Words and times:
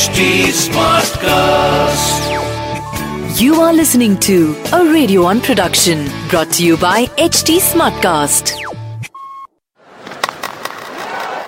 HT 0.00 0.48
Smartcast. 0.48 2.24
You 3.38 3.56
are 3.60 3.74
listening 3.74 4.18
to 4.20 4.56
a 4.72 4.90
Radio 4.90 5.24
One 5.24 5.42
production 5.42 6.08
brought 6.30 6.50
to 6.52 6.64
you 6.64 6.78
by 6.78 7.04
HT 7.18 7.58
Smartcast. 7.60 8.56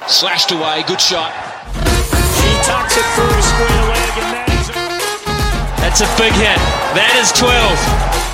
Slashed 0.06 0.50
away, 0.52 0.84
good 0.86 1.00
shot. 1.00 1.32
He 2.45 2.52
tucks 2.68 2.98
it 2.98 3.09
through 3.16 3.32
a 3.32 3.43
square 3.43 3.84
leg, 3.88 4.12
and 4.20 4.29
that 4.36 4.48
is 4.61 4.69
That's 5.80 6.03
a 6.03 6.09
big 6.21 6.34
hit. 6.34 6.61
That 6.93 7.16
is 7.25 7.32
12. 7.32 8.31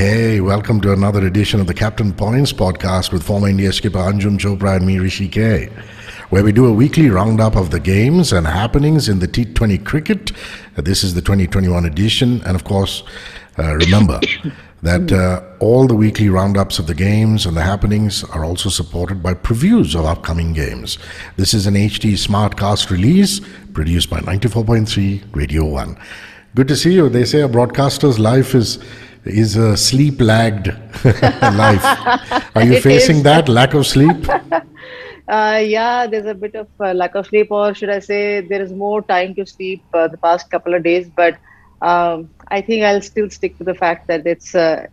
Hey, 0.00 0.40
welcome 0.40 0.80
to 0.80 0.94
another 0.94 1.26
edition 1.26 1.60
of 1.60 1.66
the 1.66 1.74
Captain 1.74 2.14
Points 2.14 2.54
podcast 2.54 3.12
with 3.12 3.22
former 3.22 3.48
India 3.48 3.70
skipper 3.70 3.98
Anjum 3.98 4.38
Chopra 4.38 4.76
and 4.76 4.86
me, 4.86 4.98
Rishi 4.98 5.28
K, 5.28 5.66
where 6.30 6.42
we 6.42 6.52
do 6.52 6.64
a 6.64 6.72
weekly 6.72 7.10
roundup 7.10 7.54
of 7.54 7.70
the 7.70 7.80
games 7.80 8.32
and 8.32 8.46
happenings 8.46 9.10
in 9.10 9.18
the 9.18 9.28
T20 9.28 9.84
cricket. 9.84 10.32
Uh, 10.78 10.80
This 10.80 11.04
is 11.04 11.12
the 11.12 11.20
2021 11.20 11.84
edition, 11.84 12.40
and 12.46 12.56
of 12.56 12.64
course, 12.64 13.02
uh, 13.58 13.74
remember 13.74 14.18
that 14.82 15.12
uh, 15.12 15.42
all 15.62 15.86
the 15.86 15.94
weekly 15.94 16.30
roundups 16.30 16.78
of 16.78 16.86
the 16.86 16.94
games 16.94 17.44
and 17.44 17.54
the 17.54 17.60
happenings 17.60 18.24
are 18.24 18.42
also 18.42 18.70
supported 18.70 19.22
by 19.22 19.34
previews 19.34 19.94
of 19.94 20.06
upcoming 20.06 20.54
games. 20.54 20.96
This 21.36 21.52
is 21.52 21.66
an 21.66 21.74
HT 21.74 22.14
Smartcast 22.14 22.88
release 22.88 23.42
produced 23.74 24.08
by 24.08 24.20
94.3 24.20 25.36
Radio 25.36 25.66
1. 25.66 25.98
Good 26.54 26.68
to 26.68 26.74
see 26.74 26.94
you. 26.94 27.10
They 27.10 27.26
say 27.26 27.42
a 27.42 27.48
broadcaster's 27.48 28.18
life 28.18 28.54
is 28.54 28.78
is 29.24 29.56
a 29.56 29.76
sleep 29.76 30.20
lagged 30.20 30.68
life. 31.04 31.84
Are 32.54 32.64
you 32.64 32.80
facing 32.80 33.18
is. 33.18 33.22
that 33.24 33.48
lack 33.48 33.74
of 33.74 33.86
sleep? 33.86 34.16
Uh, 35.28 35.58
yeah, 35.58 36.08
there's 36.08 36.26
a 36.26 36.34
bit 36.34 36.56
of 36.56 36.66
uh, 36.80 36.92
lack 36.92 37.14
of 37.14 37.24
sleep, 37.24 37.52
or 37.52 37.72
should 37.72 37.88
I 37.88 38.00
say, 38.00 38.40
there 38.40 38.60
is 38.60 38.72
more 38.72 39.00
time 39.00 39.32
to 39.36 39.46
sleep 39.46 39.80
uh, 39.94 40.08
the 40.08 40.18
past 40.18 40.50
couple 40.50 40.74
of 40.74 40.82
days. 40.82 41.08
But 41.08 41.38
um, 41.82 42.28
I 42.48 42.60
think 42.60 42.82
I'll 42.82 43.00
still 43.00 43.30
stick 43.30 43.56
to 43.58 43.62
the 43.62 43.74
fact 43.74 44.08
that 44.08 44.26
it's 44.26 44.56
uh, 44.56 44.88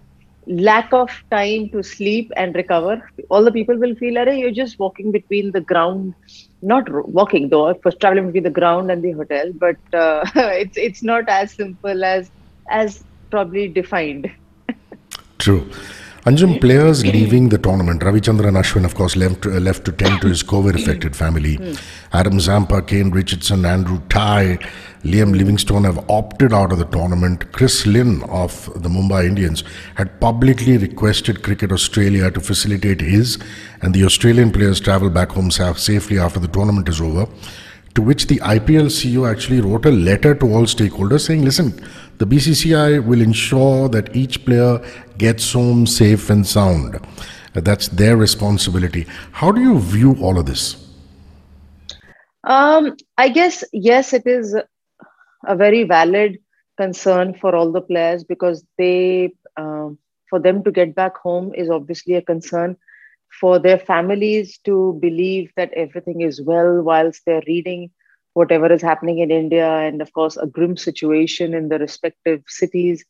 lack 0.45 0.93
of 0.93 1.09
time 1.31 1.69
to 1.69 1.81
sleep 1.81 2.31
and 2.37 2.53
recover. 2.53 3.09
All 3.29 3.43
the 3.43 3.51
people 3.51 3.77
will 3.77 3.95
feel, 3.95 4.13
Arey, 4.13 4.39
you're 4.39 4.51
just 4.51 4.77
walking 4.77 5.11
between 5.11 5.51
the 5.53 5.61
ground, 5.61 6.13
not 6.61 6.87
walking 7.07 7.49
though, 7.49 7.73
first 7.81 7.99
traveling 7.99 8.27
between 8.27 8.43
the 8.43 8.51
ground 8.51 8.91
and 8.91 9.03
the 9.03 9.13
hotel. 9.13 9.51
But 9.53 9.77
uh, 9.91 10.23
it's 10.35 10.77
it's 10.77 11.01
not 11.01 11.27
as 11.27 11.51
simple 11.51 12.03
as 12.03 12.29
as 12.69 13.03
probably 13.29 13.67
defined. 13.67 14.31
True. 15.37 15.69
Anjum, 16.25 16.59
players 16.59 17.05
leaving 17.05 17.47
the 17.47 17.57
tournament. 17.57 18.01
Ravichandran 18.01 18.57
Ashwin, 18.61 18.83
of 18.83 18.95
course, 18.95 19.15
left, 19.15 19.45
uh, 19.45 19.51
left 19.67 19.85
to 19.85 19.93
tend 19.93 20.19
to 20.19 20.27
his 20.27 20.43
COVID 20.43 20.75
affected 20.75 21.15
family. 21.15 21.57
Adam 22.11 22.41
Zampa, 22.41 22.81
Kane 22.81 23.11
Richardson, 23.11 23.63
Andrew 23.63 24.01
Tye, 24.09 24.57
Liam 25.03 25.37
Livingstone 25.37 25.85
have 25.85 26.03
opted 26.09 26.51
out 26.51 26.73
of 26.73 26.79
the 26.79 26.85
tournament. 26.85 27.49
Chris 27.53 27.85
Lynn 27.85 28.23
of 28.23 28.65
the 28.75 28.89
Mumbai 28.89 29.25
Indians 29.25 29.63
had 29.95 30.19
publicly 30.19 30.77
requested 30.77 31.43
Cricket 31.43 31.71
Australia 31.71 32.29
to 32.29 32.41
facilitate 32.41 32.99
his 32.99 33.37
and 33.81 33.93
the 33.93 34.03
Australian 34.03 34.51
players' 34.51 34.81
travel 34.81 35.09
back 35.09 35.29
home 35.29 35.49
sa- 35.49 35.75
safely 35.75 36.19
after 36.19 36.41
the 36.41 36.49
tournament 36.49 36.89
is 36.89 36.99
over. 36.99 37.25
To 37.95 38.01
which 38.01 38.27
the 38.27 38.39
IPL 38.41 38.87
CEO 38.89 39.31
actually 39.31 39.61
wrote 39.61 39.85
a 39.85 39.91
letter 39.91 40.35
to 40.35 40.45
all 40.53 40.63
stakeholders 40.63 41.21
saying, 41.21 41.45
listen, 41.45 41.73
the 42.17 42.25
BCCI 42.25 43.05
will 43.05 43.21
ensure 43.21 43.89
that 43.89 44.15
each 44.15 44.43
player 44.45 44.81
gets 45.17 45.53
home 45.53 45.85
safe 45.85 46.29
and 46.29 46.45
sound. 46.45 46.99
That's 47.53 47.87
their 47.87 48.17
responsibility. 48.17 49.07
How 49.31 49.51
do 49.51 49.61
you 49.61 49.79
view 49.79 50.15
all 50.21 50.37
of 50.39 50.45
this? 50.45 50.83
Um, 52.43 52.95
I 53.17 53.29
guess 53.29 53.63
yes, 53.73 54.13
it 54.13 54.25
is 54.25 54.55
a 55.45 55.55
very 55.55 55.83
valid 55.83 56.39
concern 56.77 57.33
for 57.33 57.55
all 57.55 57.71
the 57.71 57.81
players 57.81 58.23
because 58.23 58.63
they, 58.77 59.33
um, 59.55 59.97
for 60.29 60.39
them 60.39 60.63
to 60.63 60.71
get 60.71 60.95
back 60.95 61.17
home 61.17 61.53
is 61.55 61.69
obviously 61.69 62.15
a 62.15 62.21
concern. 62.21 62.77
For 63.39 63.59
their 63.59 63.77
families 63.77 64.57
to 64.65 64.97
believe 65.01 65.51
that 65.57 65.73
everything 65.73 66.21
is 66.21 66.41
well 66.41 66.81
whilst 66.81 67.23
they're 67.25 67.43
reading 67.45 67.91
whatever 68.37 68.71
is 68.73 68.81
happening 68.81 69.19
in 69.19 69.31
India, 69.31 69.69
and 69.87 70.01
of 70.01 70.13
course, 70.13 70.37
a 70.37 70.47
grim 70.47 70.77
situation 70.77 71.53
in 71.53 71.69
the 71.69 71.79
respective 71.79 72.43
cities. 72.47 73.05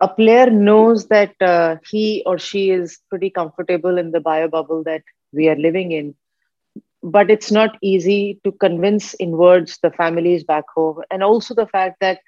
A 0.00 0.08
player 0.08 0.50
knows 0.50 1.08
that 1.08 1.34
uh, 1.40 1.76
he 1.90 2.22
or 2.26 2.38
she 2.38 2.70
is 2.70 2.98
pretty 3.10 3.30
comfortable 3.30 3.98
in 3.98 4.12
the 4.12 4.20
bio 4.20 4.48
bubble 4.48 4.82
that 4.84 5.02
we 5.32 5.48
are 5.48 5.56
living 5.56 5.92
in 5.92 6.14
but 7.02 7.30
it's 7.30 7.50
not 7.50 7.76
easy 7.82 8.40
to 8.44 8.52
convince 8.52 9.14
in 9.14 9.32
words 9.32 9.78
the 9.82 9.90
families 9.90 10.44
back 10.44 10.64
home 10.74 11.02
and 11.10 11.22
also 11.22 11.54
the 11.54 11.66
fact 11.66 11.96
that 12.00 12.18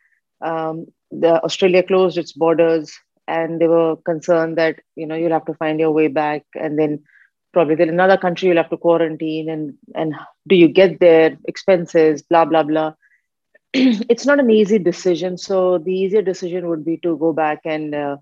um, 0.40 0.86
the 1.10 1.42
australia 1.44 1.82
closed 1.82 2.18
its 2.18 2.32
borders 2.32 2.92
and 3.28 3.60
they 3.60 3.68
were 3.68 3.96
concerned 4.04 4.56
that 4.58 4.76
you 4.96 5.06
know 5.06 5.14
you'll 5.14 5.32
have 5.32 5.44
to 5.46 5.54
find 5.54 5.80
your 5.80 5.92
way 5.92 6.08
back 6.08 6.42
and 6.54 6.78
then 6.78 6.98
probably 7.54 7.76
then 7.76 7.90
another 7.90 8.18
country 8.18 8.48
you'll 8.48 8.58
have 8.62 8.70
to 8.70 8.78
quarantine 8.78 9.50
and 9.50 9.74
and 9.94 10.14
do 10.48 10.56
you 10.56 10.68
get 10.68 11.00
there 11.00 11.38
expenses 11.48 12.22
blah 12.22 12.44
blah 12.46 12.64
blah. 12.64 12.92
It's 13.74 14.26
not 14.26 14.40
an 14.40 14.50
easy 14.50 14.78
decision. 14.78 15.38
So 15.38 15.78
the 15.78 15.92
easier 15.92 16.22
decision 16.22 16.68
would 16.68 16.84
be 16.84 16.98
to 17.04 17.16
go 17.18 17.32
back 17.32 17.60
and 17.64 17.94
uh, 17.94 18.16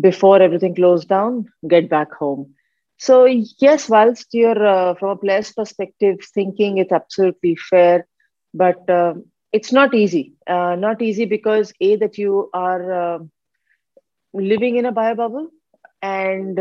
before 0.00 0.42
everything 0.42 0.74
closed 0.74 1.08
down 1.08 1.46
get 1.68 1.90
back 1.90 2.12
home. 2.14 2.54
So 2.98 3.24
yes, 3.26 3.88
whilst 3.88 4.28
you're 4.32 4.66
uh, 4.66 4.94
from 4.94 5.10
a 5.10 5.16
player's 5.16 5.52
perspective 5.52 6.18
thinking 6.34 6.78
it's 6.78 6.92
absolutely 6.92 7.56
fair, 7.56 8.06
but 8.54 8.88
um 8.90 9.24
it's 9.52 9.72
not 9.72 9.94
easy. 9.94 10.34
Uh, 10.46 10.76
not 10.76 11.02
easy 11.02 11.24
because 11.26 11.72
a 11.80 11.96
that 11.96 12.18
you 12.18 12.50
are 12.54 12.84
uh, 13.02 13.18
living 14.34 14.76
in 14.76 14.86
a 14.86 14.92
bio 14.92 15.14
bubble, 15.14 15.48
and 16.02 16.58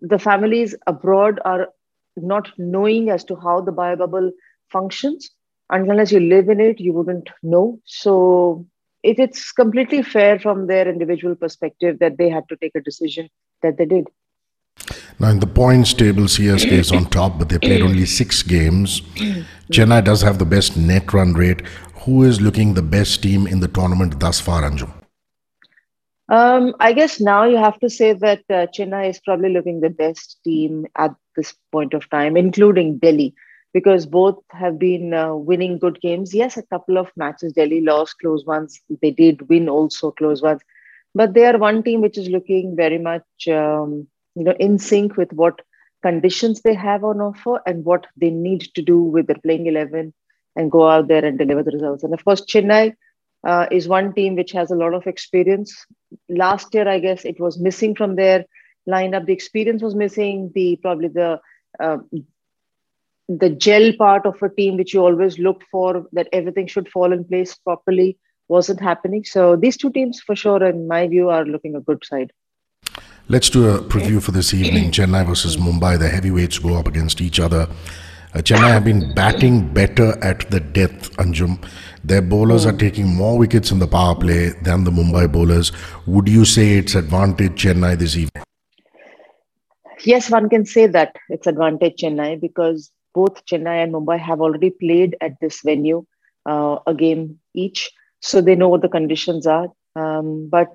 the 0.00 0.18
families 0.18 0.74
abroad 0.86 1.40
are 1.44 1.68
not 2.16 2.50
knowing 2.58 3.10
as 3.10 3.24
to 3.24 3.36
how 3.36 3.60
the 3.60 3.72
bio 3.72 3.96
bubble 3.96 4.32
functions. 4.70 5.30
Unless 5.70 6.12
you 6.12 6.20
live 6.20 6.48
in 6.48 6.60
it, 6.60 6.80
you 6.80 6.92
wouldn't 6.92 7.28
know. 7.42 7.78
So 7.84 8.66
it, 9.02 9.18
it's 9.18 9.52
completely 9.52 10.02
fair 10.02 10.38
from 10.38 10.66
their 10.66 10.88
individual 10.88 11.34
perspective 11.34 11.98
that 11.98 12.16
they 12.16 12.30
had 12.30 12.48
to 12.48 12.56
take 12.56 12.72
a 12.74 12.80
decision 12.80 13.28
that 13.62 13.76
they 13.76 13.84
did. 13.84 14.08
Now, 15.18 15.30
in 15.30 15.40
the 15.40 15.46
points 15.46 15.92
table, 15.92 16.22
CSK 16.22 16.70
is 16.70 16.92
on 16.92 17.06
top, 17.06 17.38
but 17.38 17.48
they 17.48 17.58
played 17.58 17.82
only 17.82 18.06
six 18.06 18.42
games. 18.42 19.00
Mm-hmm. 19.00 19.42
Chennai 19.72 20.04
does 20.04 20.22
have 20.22 20.38
the 20.38 20.44
best 20.44 20.76
net 20.76 21.12
run 21.12 21.34
rate. 21.34 21.62
Who 22.04 22.22
is 22.22 22.40
looking 22.40 22.74
the 22.74 22.82
best 22.82 23.22
team 23.22 23.46
in 23.46 23.60
the 23.60 23.68
tournament 23.68 24.20
thus 24.20 24.40
far, 24.40 24.62
Anjum? 24.62 24.97
Um, 26.28 26.74
I 26.80 26.92
guess 26.92 27.20
now 27.20 27.44
you 27.44 27.56
have 27.56 27.78
to 27.80 27.88
say 27.88 28.12
that 28.12 28.40
uh, 28.50 28.66
Chennai 28.76 29.10
is 29.10 29.20
probably 29.20 29.50
looking 29.50 29.80
the 29.80 29.90
best 29.90 30.38
team 30.44 30.86
at 30.96 31.14
this 31.36 31.54
point 31.72 31.94
of 31.94 32.08
time, 32.10 32.36
including 32.36 32.98
Delhi, 32.98 33.34
because 33.72 34.06
both 34.06 34.36
have 34.50 34.78
been 34.78 35.14
uh, 35.14 35.34
winning 35.34 35.78
good 35.78 36.00
games. 36.00 36.34
Yes, 36.34 36.56
a 36.56 36.62
couple 36.62 36.98
of 36.98 37.10
matches 37.16 37.52
Delhi 37.54 37.80
lost 37.80 38.16
close 38.20 38.44
ones. 38.44 38.80
They 39.00 39.10
did 39.10 39.48
win 39.48 39.68
also 39.68 40.10
close 40.10 40.42
ones, 40.42 40.60
but 41.14 41.34
they 41.34 41.46
are 41.46 41.58
one 41.58 41.82
team 41.82 42.02
which 42.02 42.18
is 42.18 42.28
looking 42.28 42.76
very 42.76 42.98
much, 42.98 43.48
um, 43.48 44.06
you 44.34 44.44
know, 44.44 44.54
in 44.58 44.78
sync 44.78 45.16
with 45.16 45.32
what 45.32 45.62
conditions 46.02 46.60
they 46.60 46.74
have 46.74 47.04
on 47.04 47.20
offer 47.20 47.60
and 47.66 47.84
what 47.84 48.06
they 48.16 48.30
need 48.30 48.60
to 48.74 48.82
do 48.82 49.00
with 49.00 49.26
their 49.26 49.38
playing 49.42 49.66
eleven 49.66 50.12
and 50.56 50.70
go 50.70 50.88
out 50.88 51.08
there 51.08 51.24
and 51.24 51.38
deliver 51.38 51.62
the 51.62 51.72
results. 51.72 52.04
And 52.04 52.12
of 52.14 52.24
course, 52.24 52.42
Chennai 52.44 52.94
uh, 53.48 53.66
is 53.70 53.88
one 53.88 54.12
team 54.12 54.36
which 54.36 54.52
has 54.52 54.70
a 54.70 54.80
lot 54.84 54.94
of 54.94 55.06
experience. 55.06 55.74
Last 56.28 56.74
year, 56.74 56.86
I 56.86 56.98
guess 56.98 57.24
it 57.24 57.40
was 57.40 57.58
missing 57.58 57.94
from 57.94 58.16
their 58.16 58.44
lineup. 58.94 59.26
The 59.26 59.32
experience 59.32 59.82
was 59.82 59.94
missing. 59.94 60.50
The 60.54 60.66
probably 60.82 61.08
the 61.08 61.40
uh, 61.80 61.98
the 63.28 63.50
gel 63.50 63.92
part 63.98 64.26
of 64.26 64.42
a 64.42 64.48
team 64.48 64.76
which 64.76 64.94
you 64.94 65.04
always 65.04 65.38
looked 65.38 65.64
for 65.70 66.06
that 66.12 66.28
everything 66.32 66.66
should 66.66 66.88
fall 66.88 67.12
in 67.12 67.24
place 67.24 67.54
properly 67.54 68.18
wasn't 68.48 68.80
happening. 68.80 69.24
So 69.24 69.56
these 69.56 69.76
two 69.76 69.90
teams, 69.92 70.20
for 70.20 70.34
sure, 70.34 70.62
in 70.64 70.88
my 70.88 71.06
view, 71.08 71.28
are 71.28 71.44
looking 71.44 71.76
a 71.76 71.80
good 71.80 72.04
side. 72.04 72.32
Let's 73.28 73.50
do 73.50 73.68
a 73.68 73.82
preview 73.82 74.22
for 74.22 74.32
this 74.32 74.54
evening. 74.54 74.90
Chennai 74.90 75.26
versus 75.26 75.58
Mumbai. 75.58 75.98
The 75.98 76.08
heavyweights 76.08 76.58
go 76.58 76.76
up 76.76 76.86
against 76.86 77.20
each 77.20 77.38
other. 77.38 77.68
Uh, 78.34 78.40
Chennai 78.40 78.68
have 78.68 78.84
been 78.84 79.14
batting 79.14 79.72
better 79.72 80.22
at 80.22 80.50
the 80.50 80.60
death, 80.60 81.10
Anjum. 81.16 81.64
Their 82.04 82.20
bowlers 82.20 82.66
are 82.66 82.76
taking 82.76 83.06
more 83.06 83.38
wickets 83.38 83.70
in 83.70 83.78
the 83.78 83.86
power 83.86 84.14
play 84.14 84.50
than 84.62 84.84
the 84.84 84.90
Mumbai 84.90 85.32
bowlers. 85.32 85.72
Would 86.06 86.28
you 86.28 86.44
say 86.44 86.76
it's 86.76 86.94
advantage 86.94 87.62
Chennai 87.62 87.98
this 87.98 88.16
evening? 88.16 88.44
Yes, 90.04 90.30
one 90.30 90.50
can 90.50 90.66
say 90.66 90.86
that 90.86 91.16
it's 91.30 91.46
advantage 91.46 92.02
Chennai 92.02 92.38
because 92.38 92.90
both 93.14 93.44
Chennai 93.46 93.82
and 93.82 93.94
Mumbai 93.94 94.18
have 94.18 94.42
already 94.42 94.70
played 94.70 95.16
at 95.22 95.32
this 95.40 95.62
venue 95.64 96.04
uh, 96.44 96.78
a 96.86 96.94
game 96.94 97.40
each, 97.54 97.90
so 98.20 98.42
they 98.42 98.54
know 98.54 98.68
what 98.68 98.82
the 98.82 98.88
conditions 98.88 99.46
are. 99.46 99.68
Um, 99.96 100.48
but 100.50 100.68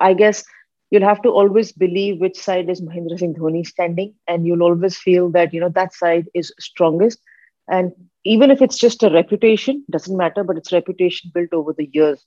I 0.00 0.14
guess 0.14 0.44
you'll 0.92 1.08
have 1.08 1.22
to 1.22 1.30
always 1.30 1.72
believe 1.72 2.20
which 2.20 2.38
side 2.38 2.68
is 2.68 2.82
Mahendra 2.82 3.18
Singh 3.18 3.34
Dhoni 3.34 3.66
standing, 3.66 4.14
and 4.28 4.46
you'll 4.46 4.62
always 4.62 4.96
feel 4.96 5.30
that 5.30 5.54
you 5.54 5.60
know 5.60 5.70
that 5.70 5.94
side 5.94 6.26
is 6.34 6.52
strongest. 6.60 7.18
And 7.66 7.92
even 8.24 8.50
if 8.50 8.60
it's 8.60 8.76
just 8.76 9.02
a 9.02 9.10
reputation, 9.10 9.84
doesn't 9.90 10.16
matter, 10.16 10.44
but 10.44 10.58
it's 10.58 10.70
reputation 10.70 11.30
built 11.34 11.54
over 11.54 11.72
the 11.72 11.88
years. 11.94 12.26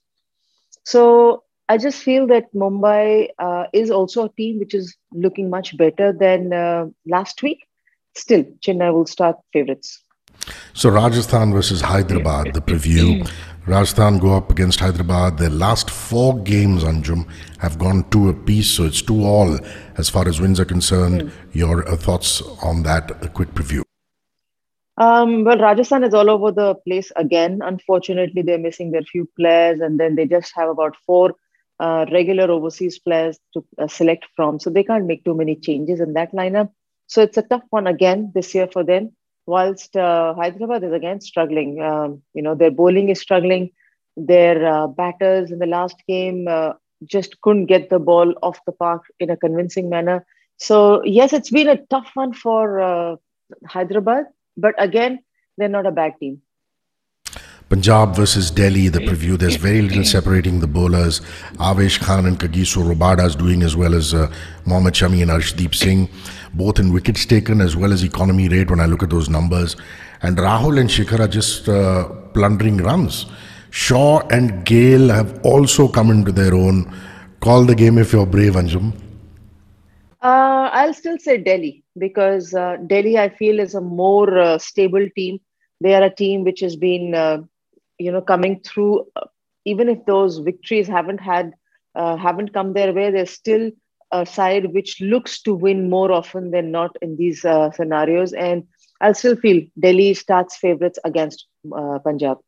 So 0.84 1.44
I 1.68 1.78
just 1.78 2.02
feel 2.02 2.26
that 2.26 2.52
Mumbai 2.54 3.28
uh, 3.38 3.64
is 3.72 3.90
also 3.90 4.24
a 4.24 4.32
team 4.36 4.58
which 4.58 4.74
is 4.74 4.96
looking 5.12 5.48
much 5.48 5.76
better 5.76 6.12
than 6.12 6.52
uh, 6.52 6.86
last 7.06 7.44
week. 7.44 7.68
Still, 8.16 8.44
Chennai 8.66 8.92
will 8.92 9.06
start 9.06 9.36
favorites. 9.52 10.02
So 10.72 10.90
Rajasthan 10.90 11.52
versus 11.52 11.80
Hyderabad, 11.82 12.52
the 12.54 12.60
preview. 12.60 13.30
Rajasthan 13.66 14.18
go 14.18 14.36
up 14.36 14.52
against 14.52 14.78
Hyderabad. 14.78 15.38
Their 15.38 15.50
last 15.50 15.90
four 15.90 16.38
games, 16.38 16.84
Anjum, 16.84 17.28
have 17.58 17.78
gone 17.78 18.08
two 18.10 18.28
apiece, 18.28 18.70
so 18.70 18.84
it's 18.84 19.02
two 19.02 19.24
all 19.24 19.58
as 19.96 20.08
far 20.08 20.28
as 20.28 20.40
wins 20.40 20.60
are 20.60 20.64
concerned. 20.64 21.22
Mm. 21.22 21.32
Your 21.52 21.88
uh, 21.88 21.96
thoughts 21.96 22.42
on 22.62 22.84
that? 22.84 23.10
A 23.24 23.28
quick 23.28 23.48
preview. 23.54 23.82
Um, 24.98 25.42
well, 25.42 25.58
Rajasthan 25.58 26.04
is 26.04 26.14
all 26.14 26.30
over 26.30 26.52
the 26.52 26.76
place 26.86 27.10
again. 27.16 27.60
Unfortunately, 27.60 28.40
they're 28.42 28.56
missing 28.56 28.92
their 28.92 29.02
few 29.02 29.28
players, 29.36 29.80
and 29.80 29.98
then 29.98 30.14
they 30.14 30.26
just 30.26 30.52
have 30.54 30.68
about 30.68 30.96
four 31.04 31.34
uh, 31.80 32.06
regular 32.12 32.48
overseas 32.48 33.00
players 33.00 33.36
to 33.52 33.64
uh, 33.78 33.88
select 33.88 34.26
from. 34.36 34.60
So 34.60 34.70
they 34.70 34.84
can't 34.84 35.06
make 35.06 35.24
too 35.24 35.34
many 35.34 35.56
changes 35.56 35.98
in 35.98 36.12
that 36.12 36.30
lineup. 36.32 36.70
So 37.08 37.20
it's 37.20 37.36
a 37.36 37.42
tough 37.42 37.64
one 37.70 37.88
again 37.88 38.30
this 38.32 38.54
year 38.54 38.68
for 38.72 38.84
them 38.84 39.12
whilst 39.46 39.96
uh, 39.96 40.34
Hyderabad 40.34 40.84
is 40.84 40.92
again 40.92 41.20
struggling. 41.20 41.80
Um, 41.82 42.22
you 42.34 42.42
know, 42.42 42.54
their 42.54 42.70
bowling 42.70 43.08
is 43.08 43.20
struggling. 43.20 43.70
Their 44.16 44.66
uh, 44.66 44.86
batters 44.88 45.50
in 45.50 45.58
the 45.58 45.66
last 45.66 45.96
game 46.08 46.46
uh, 46.48 46.72
just 47.04 47.40
couldn't 47.42 47.66
get 47.66 47.90
the 47.90 47.98
ball 47.98 48.34
off 48.42 48.58
the 48.66 48.72
park 48.72 49.02
in 49.20 49.30
a 49.30 49.36
convincing 49.36 49.88
manner. 49.90 50.24
So, 50.58 51.02
yes, 51.04 51.32
it's 51.32 51.50
been 51.50 51.68
a 51.68 51.76
tough 51.86 52.10
one 52.14 52.32
for 52.32 53.18
Hyderabad, 53.66 54.26
but 54.56 54.74
again, 54.78 55.20
they're 55.58 55.68
not 55.68 55.86
a 55.86 55.92
bad 55.92 56.14
team. 56.20 56.42
Punjab 57.68 58.14
versus 58.14 58.52
Delhi, 58.52 58.88
the 58.88 59.00
preview. 59.00 59.36
There's 59.36 59.56
very 59.56 59.82
little 59.82 60.04
separating 60.16 60.60
the 60.60 60.68
bowlers. 60.68 61.20
Avesh 61.58 61.98
Khan 62.00 62.24
and 62.26 62.38
Kagiso 62.38 62.84
Rabada 62.84 63.26
is 63.26 63.34
doing 63.34 63.64
as 63.64 63.74
well 63.74 63.92
as 63.92 64.14
uh, 64.14 64.32
Mohammad 64.66 64.94
Shami 64.94 65.20
and 65.22 65.32
Arshdeep 65.32 65.74
Singh, 65.74 66.08
both 66.54 66.78
in 66.78 66.92
wickets 66.92 67.26
taken 67.26 67.60
as 67.60 67.74
well 67.74 67.92
as 67.92 68.04
economy 68.04 68.48
rate 68.48 68.70
when 68.70 68.78
I 68.78 68.86
look 68.86 69.02
at 69.02 69.10
those 69.10 69.28
numbers. 69.28 69.74
And 70.22 70.36
Rahul 70.36 70.78
and 70.78 70.88
Shikhar 70.88 71.18
are 71.18 71.28
just 71.28 71.68
uh, 71.68 72.08
plundering 72.34 72.76
runs. 72.76 73.26
Shaw 73.70 74.20
and 74.28 74.64
Gayle 74.64 75.08
have 75.08 75.44
also 75.44 75.88
come 75.88 76.10
into 76.10 76.30
their 76.30 76.54
own. 76.54 76.94
Call 77.40 77.64
the 77.64 77.74
game 77.74 77.98
if 77.98 78.12
you're 78.12 78.26
brave, 78.26 78.52
Anjum. 78.52 78.92
Uh, 80.22 80.70
I'll 80.72 80.94
still 80.94 81.18
say 81.18 81.38
Delhi 81.38 81.82
because 81.98 82.54
uh, 82.54 82.76
Delhi, 82.86 83.18
I 83.18 83.28
feel, 83.28 83.58
is 83.58 83.74
a 83.74 83.80
more 83.80 84.38
uh, 84.38 84.58
stable 84.58 85.08
team. 85.16 85.40
They 85.80 85.94
are 85.96 86.04
a 86.04 86.14
team 86.14 86.44
which 86.44 86.60
has 86.60 86.76
been 86.76 87.14
uh, 87.14 87.42
you 87.98 88.12
know 88.12 88.20
coming 88.20 88.60
through 88.60 89.06
uh, 89.16 89.26
even 89.64 89.88
if 89.88 90.04
those 90.06 90.38
victories 90.38 90.86
haven't 90.86 91.20
had 91.20 91.52
uh, 91.94 92.16
haven't 92.16 92.52
come 92.52 92.72
their 92.72 92.92
way 92.92 93.10
there's 93.10 93.30
still 93.30 93.70
a 94.12 94.24
side 94.24 94.72
which 94.72 95.00
looks 95.00 95.42
to 95.42 95.54
win 95.54 95.90
more 95.90 96.12
often 96.12 96.50
than 96.50 96.70
not 96.70 96.96
in 97.02 97.16
these 97.16 97.44
uh, 97.44 97.70
scenarios. 97.72 98.32
And 98.32 98.66
i'll 99.00 99.14
still 99.14 99.36
feel 99.36 99.62
delhi 99.78 100.14
starts 100.14 100.56
favorites 100.56 100.98
against 101.04 101.46
uh, 101.76 101.98
punjab. 101.98 102.38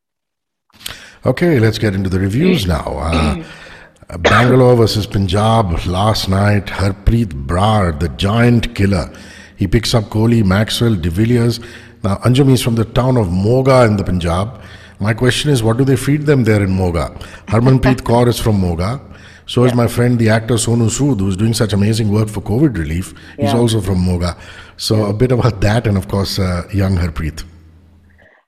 Okay 1.25 1.59
let's 1.59 1.77
get 1.77 1.93
into 1.93 2.09
the 2.09 2.19
reviews 2.19 2.65
now. 2.65 2.97
Uh, 2.97 3.43
bangalore 4.19 4.75
versus 4.75 5.05
punjab 5.05 5.85
last 5.85 6.29
night 6.29 6.65
harpreet 6.65 7.33
brar 7.45 7.91
the 7.99 8.09
giant 8.09 8.73
killer. 8.73 9.11
He 9.57 9.67
picks 9.67 9.93
up 9.93 10.05
kohli 10.05 10.43
maxwell 10.43 10.95
de 10.95 11.09
villiers. 11.09 11.59
Now 12.03 12.15
anjum 12.17 12.49
is 12.49 12.61
from 12.61 12.75
the 12.75 12.85
town 12.85 13.17
of 13.17 13.31
moga 13.31 13.83
in 13.83 13.97
the 13.97 14.03
punjab 14.03 14.61
my 14.99 15.13
question 15.13 15.49
is, 15.49 15.63
what 15.63 15.77
do 15.77 15.85
they 15.85 15.95
feed 15.95 16.25
them 16.25 16.43
there 16.43 16.61
in 16.61 16.71
Moga? 16.71 17.09
Harmanpreet 17.47 18.01
Kaur 18.01 18.27
is 18.27 18.39
from 18.39 18.59
Moga. 18.59 18.99
So 19.45 19.63
yeah. 19.63 19.69
is 19.69 19.75
my 19.75 19.87
friend, 19.87 20.19
the 20.19 20.29
actor 20.29 20.55
Sonu 20.55 20.89
Sood, 20.89 21.19
who's 21.19 21.35
doing 21.35 21.53
such 21.53 21.73
amazing 21.73 22.11
work 22.11 22.29
for 22.29 22.41
COVID 22.41 22.77
relief. 22.77 23.13
Yeah. 23.37 23.45
He's 23.45 23.53
also 23.53 23.81
from 23.81 23.99
Moga. 23.99 24.37
So 24.77 25.05
a 25.05 25.13
bit 25.13 25.31
about 25.31 25.61
that, 25.61 25.87
and 25.87 25.97
of 25.97 26.07
course, 26.07 26.37
uh, 26.37 26.67
young 26.73 26.95
Harpreet. 26.95 27.43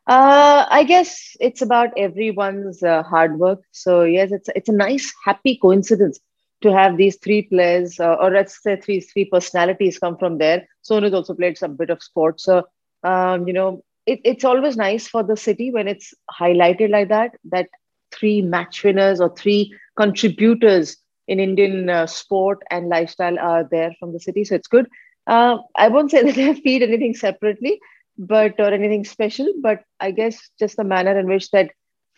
Uh, 0.07 0.65
I 0.69 0.83
guess 0.83 1.36
it's 1.39 1.62
about 1.62 1.89
everyone's 1.98 2.83
uh, 2.83 3.01
hard 3.03 3.39
work. 3.39 3.62
So 3.71 4.03
yes, 4.03 4.31
it's 4.31 4.50
it's 4.56 4.69
a 4.69 4.74
nice, 4.74 5.12
happy 5.25 5.57
coincidence 5.57 6.19
to 6.62 6.71
have 6.71 6.98
these 6.98 7.15
three 7.18 7.44
players, 7.44 8.00
uh, 8.00 8.15
or 8.15 8.30
let's 8.30 8.62
say 8.62 8.75
three 8.75 9.00
three 9.00 9.25
personalities, 9.25 9.98
come 9.98 10.18
from 10.18 10.38
there. 10.38 10.68
Sonu 10.83 11.03
has 11.03 11.13
also 11.13 11.33
played 11.33 11.57
some 11.57 11.75
bit 11.75 11.89
of 11.89 12.03
sports. 12.03 12.44
So 12.44 12.68
um, 13.03 13.48
you 13.48 13.53
know, 13.53 13.83
it, 14.06 14.19
it's 14.24 14.44
always 14.44 14.77
nice 14.77 15.07
for 15.07 15.24
the 15.24 15.38
city 15.38 15.71
when 15.71 15.88
it's 15.88 16.13
highlighted 16.39 16.89
like 16.89 17.09
that 17.09 17.31
that 17.51 17.68
three 18.12 18.42
match 18.42 18.83
winners 18.83 19.19
or 19.21 19.33
three 19.36 19.74
contributors 19.98 20.98
in 21.27 21.39
indian 21.39 21.89
uh, 21.89 22.06
sport 22.06 22.59
and 22.71 22.89
lifestyle 22.89 23.38
are 23.39 23.68
there 23.71 23.92
from 24.00 24.13
the 24.13 24.19
city. 24.19 24.44
So 24.44 24.56
it's 24.56 24.68
good. 24.68 24.88
Uh, 25.27 25.57
i 25.77 25.88
won't 25.88 26.12
say 26.12 26.24
that 26.25 26.36
they 26.36 26.53
feed 26.53 26.81
anything 26.83 27.13
separately 27.13 27.80
but 28.18 28.53
or 28.59 28.71
anything 28.74 29.03
special 29.03 29.48
but 29.62 29.80
i 30.00 30.12
guess 30.12 30.50
just 30.59 30.77
the 30.77 30.83
manner 30.83 31.18
in 31.19 31.27
which 31.27 31.50
that 31.51 31.69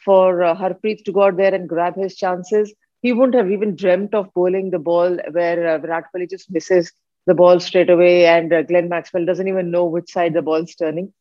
for 0.03 0.43
uh, 0.43 0.55
harpreet 0.55 1.03
to 1.05 1.11
go 1.11 1.23
out 1.23 1.37
there 1.37 1.53
and 1.53 1.67
grab 1.69 1.95
his 1.95 2.15
chances. 2.15 2.73
He 3.01 3.11
wouldn't 3.13 3.35
have 3.35 3.51
even 3.51 3.75
dreamt 3.75 4.13
of 4.13 4.33
bowling 4.33 4.69
the 4.71 4.79
ball 4.79 5.17
where 5.31 5.67
uh, 5.67 5.77
Virat 5.79 6.05
Kohli 6.13 6.29
just 6.29 6.51
misses 6.51 6.91
the 7.25 7.33
ball 7.33 7.59
straight 7.59 7.89
away 7.89 8.25
and 8.25 8.51
uh, 8.53 8.63
Glenn 8.63 8.89
Maxwell 8.89 9.25
doesn't 9.25 9.47
even 9.47 9.71
know 9.71 9.85
which 9.85 10.09
side 10.11 10.33
the 10.33 10.41
ball's 10.41 10.75
turning 10.75 11.11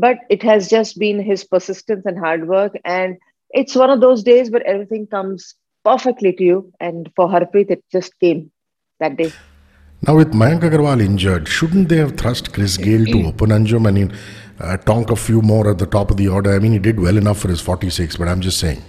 but 0.00 0.18
it 0.30 0.42
has 0.42 0.68
just 0.68 0.98
been 0.98 1.20
his 1.20 1.44
persistence 1.44 2.06
and 2.06 2.18
hard 2.18 2.48
work. 2.48 2.78
And 2.84 3.16
it's 3.50 3.74
one 3.74 3.90
of 3.90 4.00
those 4.00 4.22
days 4.22 4.50
where 4.50 4.66
everything 4.66 5.06
comes 5.06 5.54
perfectly 5.84 6.32
to 6.34 6.44
you. 6.44 6.72
And 6.80 7.10
for 7.16 7.28
harpreet 7.28 7.70
it 7.70 7.84
just 7.90 8.18
came 8.20 8.50
that 9.00 9.16
day. 9.16 9.32
Now 10.06 10.16
with 10.16 10.32
mayank 10.32 10.60
agarwal 10.60 11.00
injured 11.04 11.48
shouldn't 11.48 11.88
they 11.88 11.96
have 11.96 12.16
thrust 12.16 12.52
chris 12.52 12.76
gayle 12.76 13.04
to 13.06 13.26
open 13.30 13.50
anjum? 13.56 13.88
I 13.88 13.90
mean 13.90 14.12
uh, 14.60 14.76
tonk 14.76 15.10
a 15.10 15.16
few 15.16 15.42
more 15.42 15.70
at 15.70 15.78
the 15.78 15.86
top 15.86 16.12
of 16.12 16.16
the 16.16 16.28
order. 16.28 16.54
I 16.54 16.60
mean 16.60 16.72
he 16.72 16.78
did 16.78 17.00
well 17.00 17.16
enough 17.16 17.38
for 17.38 17.48
his 17.48 17.60
46 17.60 18.16
but 18.16 18.28
i'm 18.28 18.40
just 18.40 18.60
saying. 18.60 18.82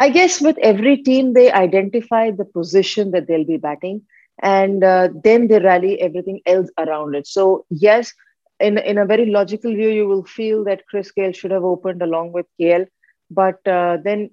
I 0.00 0.10
guess 0.10 0.40
with 0.40 0.58
every 0.58 0.96
team 0.98 1.32
they 1.34 1.50
identify 1.52 2.30
the 2.30 2.44
position 2.44 3.12
that 3.12 3.28
they'll 3.28 3.46
be 3.46 3.56
batting 3.56 4.02
and 4.42 4.84
uh, 4.84 5.08
then 5.24 5.46
they 5.48 5.60
rally 5.60 5.98
everything 6.02 6.40
else 6.44 6.68
around 6.78 7.14
it. 7.14 7.26
So 7.26 7.64
yes 7.70 8.12
in 8.60 8.78
in 8.78 8.98
a 8.98 9.06
very 9.06 9.26
logical 9.26 9.74
view, 9.74 9.88
you 9.88 10.08
will 10.08 10.24
feel 10.24 10.64
that 10.64 10.86
Chris 10.86 11.10
Gayle 11.10 11.32
should 11.32 11.50
have 11.50 11.64
opened 11.64 12.02
along 12.02 12.32
with 12.32 12.46
KL, 12.60 12.86
but 13.30 13.66
uh, 13.66 13.98
then 14.02 14.30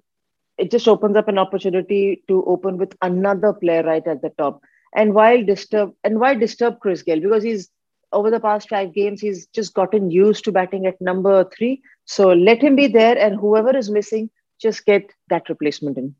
it 0.58 0.70
just 0.70 0.88
opens 0.88 1.16
up 1.16 1.28
an 1.28 1.38
opportunity 1.38 2.22
to 2.28 2.44
open 2.44 2.78
with 2.78 2.94
another 3.02 3.52
player 3.52 3.82
right 3.82 4.06
at 4.06 4.22
the 4.22 4.30
top. 4.38 4.62
And 4.94 5.14
why 5.14 5.42
disturb 5.42 5.94
and 6.04 6.20
why 6.20 6.34
disturb 6.34 6.80
Chris 6.80 7.02
Gayle? 7.02 7.20
Because 7.20 7.42
he's 7.42 7.70
over 8.12 8.30
the 8.30 8.40
past 8.40 8.68
five 8.68 8.94
games, 8.94 9.20
he's 9.20 9.46
just 9.48 9.74
gotten 9.74 10.10
used 10.10 10.44
to 10.44 10.52
batting 10.52 10.86
at 10.86 11.00
number 11.00 11.44
three. 11.56 11.82
So 12.04 12.32
let 12.32 12.62
him 12.62 12.76
be 12.76 12.86
there, 12.86 13.18
and 13.18 13.38
whoever 13.38 13.76
is 13.76 13.90
missing, 13.90 14.30
just 14.60 14.86
get 14.86 15.10
that 15.28 15.48
replacement 15.48 15.98
in. 15.98 16.14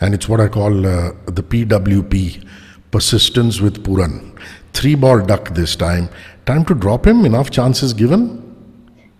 And 0.00 0.12
it's 0.12 0.28
what 0.28 0.40
I 0.40 0.48
call 0.48 0.86
uh, 0.86 1.12
the 1.26 1.42
PWP 1.42 2.46
persistence 2.90 3.60
with 3.60 3.84
Pooran. 3.84 4.36
Three 4.72 4.96
ball 4.96 5.20
duck 5.20 5.50
this 5.54 5.76
time 5.76 6.08
time 6.46 6.64
to 6.66 6.74
drop 6.74 7.06
him? 7.06 7.24
Enough 7.24 7.50
chances 7.50 7.92
given? 7.92 8.40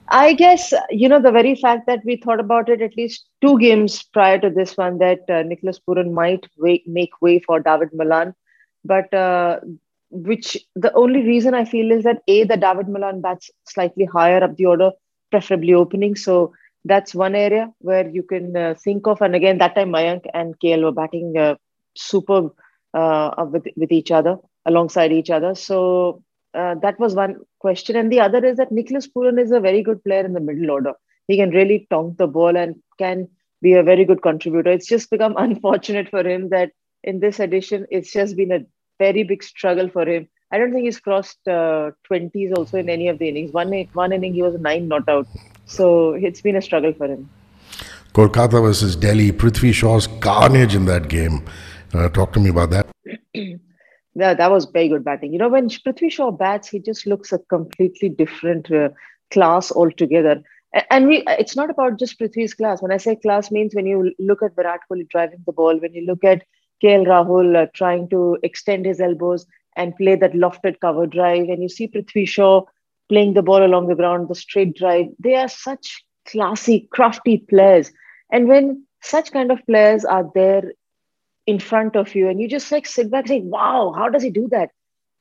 I 0.09 0.35
guess, 0.35 0.73
you 0.90 1.09
know, 1.09 1.21
the 1.21 1.33
very 1.33 1.54
fact 1.54 1.87
that 1.87 2.00
we 2.04 2.16
thought 2.16 2.40
about 2.40 2.69
it 2.69 2.83
at 2.83 2.97
least 2.97 3.26
two 3.40 3.59
games 3.59 4.02
prior 4.02 4.38
to 4.38 4.50
this 4.50 4.76
one 4.76 4.99
that 4.99 5.21
uh, 5.31 5.43
Nicholas 5.43 5.81
Pooran 5.81 6.12
might 6.12 6.47
wait, 6.59 6.87
make 6.87 7.23
way 7.23 7.40
for 7.40 7.59
David 7.59 7.88
Malan. 7.93 8.35
But 8.85 9.12
uh, 9.14 9.61
which 10.11 10.59
the 10.76 10.93
only 10.93 11.23
reason 11.23 11.54
I 11.54 11.64
feel 11.64 11.90
is 11.90 12.04
that 12.04 12.23
A, 12.28 12.45
the 12.45 12.57
David 12.57 12.88
Malan 12.88 13.23
bats 13.23 13.50
slightly 13.66 14.04
higher 14.04 14.45
up 14.45 14.57
the 14.57 14.66
order, 14.66 14.93
preferably 15.31 15.73
opening. 15.73 16.16
So 16.16 16.52
that's 16.85 17.14
one 17.14 17.35
area 17.35 17.73
where 17.78 18.09
you 18.09 18.23
can 18.23 18.57
uh, 18.57 18.75
think 18.75 19.07
of. 19.07 19.23
And 19.23 19.35
again, 19.35 19.59
that 19.59 19.75
time 19.75 19.90
Mayank 19.90 20.26
and 20.35 20.59
KL 20.61 20.85
were 20.85 20.93
batting 20.93 21.37
uh, 21.37 21.54
superb 21.97 22.52
uh, 22.93 23.47
with, 23.50 23.66
with 23.76 23.90
each 23.90 24.11
other, 24.11 24.37
alongside 24.66 25.12
each 25.12 25.31
other. 25.31 25.54
So 25.54 26.23
uh, 26.54 26.75
that 26.82 26.99
was 26.99 27.14
one 27.14 27.37
question. 27.58 27.96
And 27.96 28.11
the 28.12 28.20
other 28.20 28.44
is 28.44 28.56
that 28.56 28.73
Nicholas 28.73 29.08
Pooran 29.08 29.40
is 29.40 29.50
a 29.50 29.61
very 29.61 29.82
good 29.82 30.02
player 30.04 30.25
in 30.25 30.32
the 30.32 30.40
middle 30.40 30.70
order. 30.70 30.92
He 31.28 31.37
can 31.37 31.50
really 31.50 31.87
tonk 31.90 32.18
the 32.18 32.26
ball 32.26 32.56
and 32.56 32.76
can 32.99 33.28
be 33.62 33.75
a 33.75 33.82
very 33.82 34.04
good 34.04 34.23
contributor. 34.23 34.70
It's 34.70 34.87
just 34.87 35.11
become 35.11 35.34
unfortunate 35.38 36.08
for 36.08 36.26
him 36.26 36.50
that 36.50 36.73
in 37.02 37.20
this 37.20 37.40
edition, 37.40 37.87
it's 37.90 38.12
just 38.12 38.37
been 38.37 38.52
a 38.52 38.64
very 38.99 39.25
big 39.25 39.42
struggle 39.42 39.88
for 39.88 40.06
him. 40.06 40.28
I 40.52 40.58
don't 40.58 40.73
think 40.73 40.84
he's 40.84 41.00
crossed 41.00 41.38
uh, 41.49 41.90
20s 42.11 42.56
also 42.56 42.78
in 42.78 42.88
any 42.88 43.08
of 43.08 43.18
the 43.18 43.28
innings. 43.28 43.52
One, 43.52 43.73
one 43.92 44.12
inning, 44.12 44.34
he 44.34 44.42
was 44.42 44.54
nine 44.61 44.87
not 44.87 45.08
out. 45.08 45.26
So 45.66 46.12
it's 46.12 46.40
been 46.40 46.56
a 46.56 46.62
struggle 46.62 46.92
for 46.92 47.06
him. 47.06 47.28
Kolkata 48.12 48.62
versus 48.62 48.94
Delhi, 48.94 49.32
Prithvi 49.32 49.73
Shaw's 49.73 50.06
carnage 50.06 50.76
in 50.76 50.84
that 50.84 51.08
game. 51.08 51.44
Uh, 51.92 52.08
talk 52.08 52.32
to 52.34 52.40
me 52.40 52.50
about 52.50 52.70
that. 52.70 52.87
Yeah, 54.14 54.35
that 54.35 54.50
was 54.50 54.66
very 54.66 54.88
good 54.88 55.04
batting. 55.04 55.33
You 55.33 55.38
know, 55.38 55.49
when 55.49 55.68
Prithvi 55.68 56.11
Shaw 56.11 56.30
bats, 56.30 56.68
he 56.68 56.78
just 56.78 57.06
looks 57.06 57.33
a 57.33 57.38
completely 57.38 58.09
different 58.09 58.71
uh, 58.71 58.90
class 59.30 59.73
altogether. 59.73 60.42
And 60.90 61.06
we, 61.06 61.25
it's 61.26 61.56
not 61.56 61.71
about 61.71 61.99
just 61.99 62.18
Prithvi's 62.18 62.54
class. 62.54 62.83
When 62.83 62.92
I 62.92 62.97
say 62.97 63.16
class, 63.16 63.50
means 63.50 63.75
when 63.75 63.87
you 63.87 64.12
look 64.18 64.42
at 64.42 64.54
Virat 64.54 64.80
Kohli 64.90 65.09
driving 65.09 65.42
the 65.47 65.52
ball, 65.52 65.78
when 65.78 65.94
you 65.94 66.04
look 66.06 66.25
at 66.25 66.44
KL 66.83 67.04
Rahul 67.06 67.56
uh, 67.56 67.66
trying 67.75 68.09
to 68.11 68.38
extend 68.42 68.87
his 68.87 69.00
elbows 69.00 69.47
and 69.76 69.97
play 69.97 70.14
that 70.16 70.33
lofted 70.33 70.80
cover 70.80 71.06
drive, 71.06 71.49
and 71.49 71.62
you 71.62 71.68
see 71.68 71.88
Prithvi 71.88 72.26
Shaw 72.26 72.62
playing 73.09 73.35
the 73.35 73.42
ball 73.42 73.64
along 73.64 73.88
the 73.88 73.94
ground, 73.94 74.28
the 74.28 74.35
straight 74.35 74.76
drive. 74.76 75.06
They 75.18 75.35
are 75.35 75.49
such 75.49 76.04
classy, 76.26 76.88
crafty 76.92 77.38
players. 77.38 77.92
And 78.30 78.49
when 78.49 78.85
such 79.02 79.33
kind 79.33 79.50
of 79.50 79.64
players 79.66 80.04
are 80.04 80.30
there 80.35 80.73
in 81.46 81.58
front 81.58 81.96
of 81.96 82.14
you, 82.14 82.28
and 82.28 82.40
you 82.40 82.48
just 82.48 82.72
like 82.72 82.86
sit 82.86 83.10
back 83.10 83.28
saying, 83.28 83.50
wow, 83.50 83.92
how 83.96 84.08
does 84.08 84.22
he 84.22 84.30
do 84.30 84.48
that? 84.50 84.70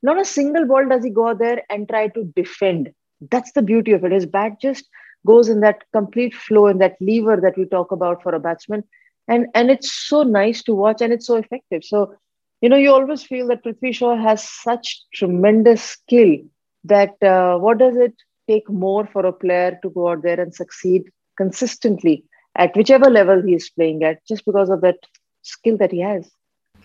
Not 0.01 0.19
a 0.19 0.25
single 0.25 0.65
ball 0.65 0.87
does 0.87 1.03
he 1.03 1.09
go 1.09 1.29
out 1.29 1.39
there 1.39 1.63
and 1.69 1.87
try 1.87 2.07
to 2.09 2.31
defend. 2.35 2.91
That's 3.31 3.51
the 3.53 3.61
beauty 3.61 3.91
of 3.93 4.03
it. 4.03 4.11
His 4.11 4.25
bat 4.25 4.59
just 4.61 4.87
goes 5.25 5.47
in 5.47 5.61
that 5.61 5.83
complete 5.93 6.35
flow 6.35 6.67
and 6.67 6.81
that 6.81 6.95
lever 6.99 7.39
that 7.41 7.57
we 7.57 7.65
talk 7.65 7.91
about 7.91 8.21
for 8.21 8.35
a 8.35 8.39
batsman. 8.39 8.83
And, 9.27 9.47
and 9.55 9.71
it's 9.71 9.91
so 9.91 10.23
nice 10.23 10.61
to 10.63 10.73
watch 10.73 11.01
and 11.01 11.13
it's 11.13 11.27
so 11.27 11.37
effective. 11.37 11.83
So, 11.85 12.15
you 12.59 12.67
know, 12.67 12.75
you 12.75 12.91
always 12.91 13.23
feel 13.23 13.47
that 13.47 13.63
Prithvi 13.63 13.93
Shaw 13.93 14.17
has 14.17 14.43
such 14.43 15.01
tremendous 15.13 15.81
skill 15.81 16.37
that 16.83 17.21
uh, 17.23 17.57
what 17.57 17.77
does 17.77 17.95
it 17.95 18.13
take 18.49 18.69
more 18.69 19.07
for 19.07 19.25
a 19.25 19.31
player 19.31 19.79
to 19.81 19.89
go 19.89 20.09
out 20.09 20.23
there 20.23 20.39
and 20.39 20.53
succeed 20.53 21.03
consistently 21.37 22.25
at 22.57 22.75
whichever 22.75 23.09
level 23.09 23.41
he 23.41 23.55
is 23.55 23.69
playing 23.69 24.03
at, 24.03 24.25
just 24.27 24.45
because 24.45 24.69
of 24.69 24.81
that 24.81 24.97
skill 25.43 25.77
that 25.77 25.91
he 25.91 26.01
has. 26.01 26.31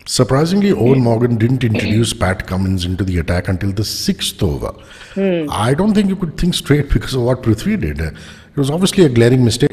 Surprisingly, 0.05 0.69
Eoin 0.69 1.01
Morgan 1.01 1.37
didn't 1.37 1.63
introduce 1.63 2.13
Pat 2.23 2.47
Cummins 2.47 2.85
into 2.85 3.03
the 3.03 3.17
attack 3.19 3.47
until 3.47 3.71
the 3.71 3.83
sixth 3.83 4.41
over. 4.41 4.71
Hmm. 5.13 5.47
I 5.49 5.73
don't 5.73 5.93
think 5.93 6.07
you 6.07 6.15
could 6.15 6.37
think 6.37 6.53
straight 6.53 6.89
because 6.93 7.13
of 7.13 7.23
what 7.23 7.43
Prithvi 7.43 7.79
did. 7.79 7.99
It 7.99 8.57
was 8.57 8.69
obviously 8.69 9.05
a 9.05 9.09
glaring 9.09 9.43
mistake. 9.43 9.71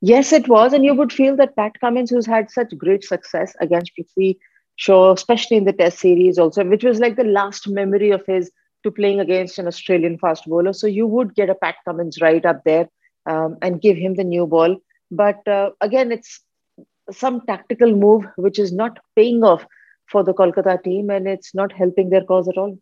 Yes, 0.00 0.32
it 0.32 0.48
was. 0.48 0.72
And 0.72 0.84
you 0.84 0.94
would 0.94 1.12
feel 1.12 1.36
that 1.36 1.54
Pat 1.56 1.78
Cummins, 1.80 2.10
who's 2.10 2.26
had 2.26 2.50
such 2.50 2.76
great 2.76 3.04
success 3.04 3.54
against 3.60 3.92
Prithvi 3.96 4.38
Shaw, 4.76 5.12
especially 5.12 5.58
in 5.58 5.64
the 5.64 5.72
Test 5.72 6.00
series 6.00 6.38
also, 6.38 6.64
which 6.64 6.82
was 6.82 6.98
like 6.98 7.16
the 7.16 7.24
last 7.24 7.68
memory 7.68 8.10
of 8.10 8.24
his 8.26 8.50
to 8.82 8.90
playing 8.90 9.20
against 9.20 9.58
an 9.58 9.68
Australian 9.68 10.18
fast 10.18 10.44
bowler. 10.46 10.72
So 10.72 10.88
you 10.88 11.06
would 11.06 11.36
get 11.36 11.50
a 11.50 11.54
Pat 11.54 11.76
Cummins 11.84 12.20
right 12.20 12.44
up 12.44 12.64
there 12.64 12.88
um, 13.26 13.56
and 13.62 13.80
give 13.80 13.96
him 13.96 14.14
the 14.14 14.24
new 14.24 14.46
ball. 14.46 14.76
But 15.10 15.46
uh, 15.46 15.70
again, 15.80 16.10
it's 16.10 16.40
some 17.12 17.40
tactical 17.46 17.94
move 17.94 18.24
which 18.36 18.58
is 18.58 18.72
not 18.72 18.98
paying 19.16 19.42
off 19.42 19.64
for 20.06 20.22
the 20.22 20.34
Kolkata 20.34 20.82
team 20.82 21.10
and 21.10 21.26
it's 21.26 21.54
not 21.54 21.72
helping 21.72 22.10
their 22.10 22.24
cause 22.24 22.48
at 22.48 22.58
all. 22.58 22.78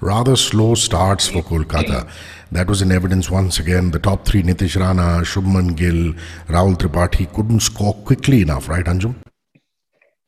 Rather 0.00 0.36
slow 0.36 0.74
starts 0.74 1.28
for 1.28 1.42
Kolkata. 1.42 2.08
That 2.52 2.68
was 2.68 2.80
in 2.82 2.92
evidence 2.92 3.30
once 3.30 3.58
again. 3.58 3.90
The 3.90 3.98
top 3.98 4.24
three, 4.24 4.42
Nitish 4.42 4.78
Rana, 4.78 5.22
Shubman 5.22 5.76
Gill, 5.76 6.14
Rahul 6.46 6.76
Tripathi, 6.76 7.32
couldn't 7.34 7.60
score 7.60 7.94
quickly 7.94 8.42
enough, 8.42 8.68
right, 8.68 8.84
Anjum? 8.84 9.16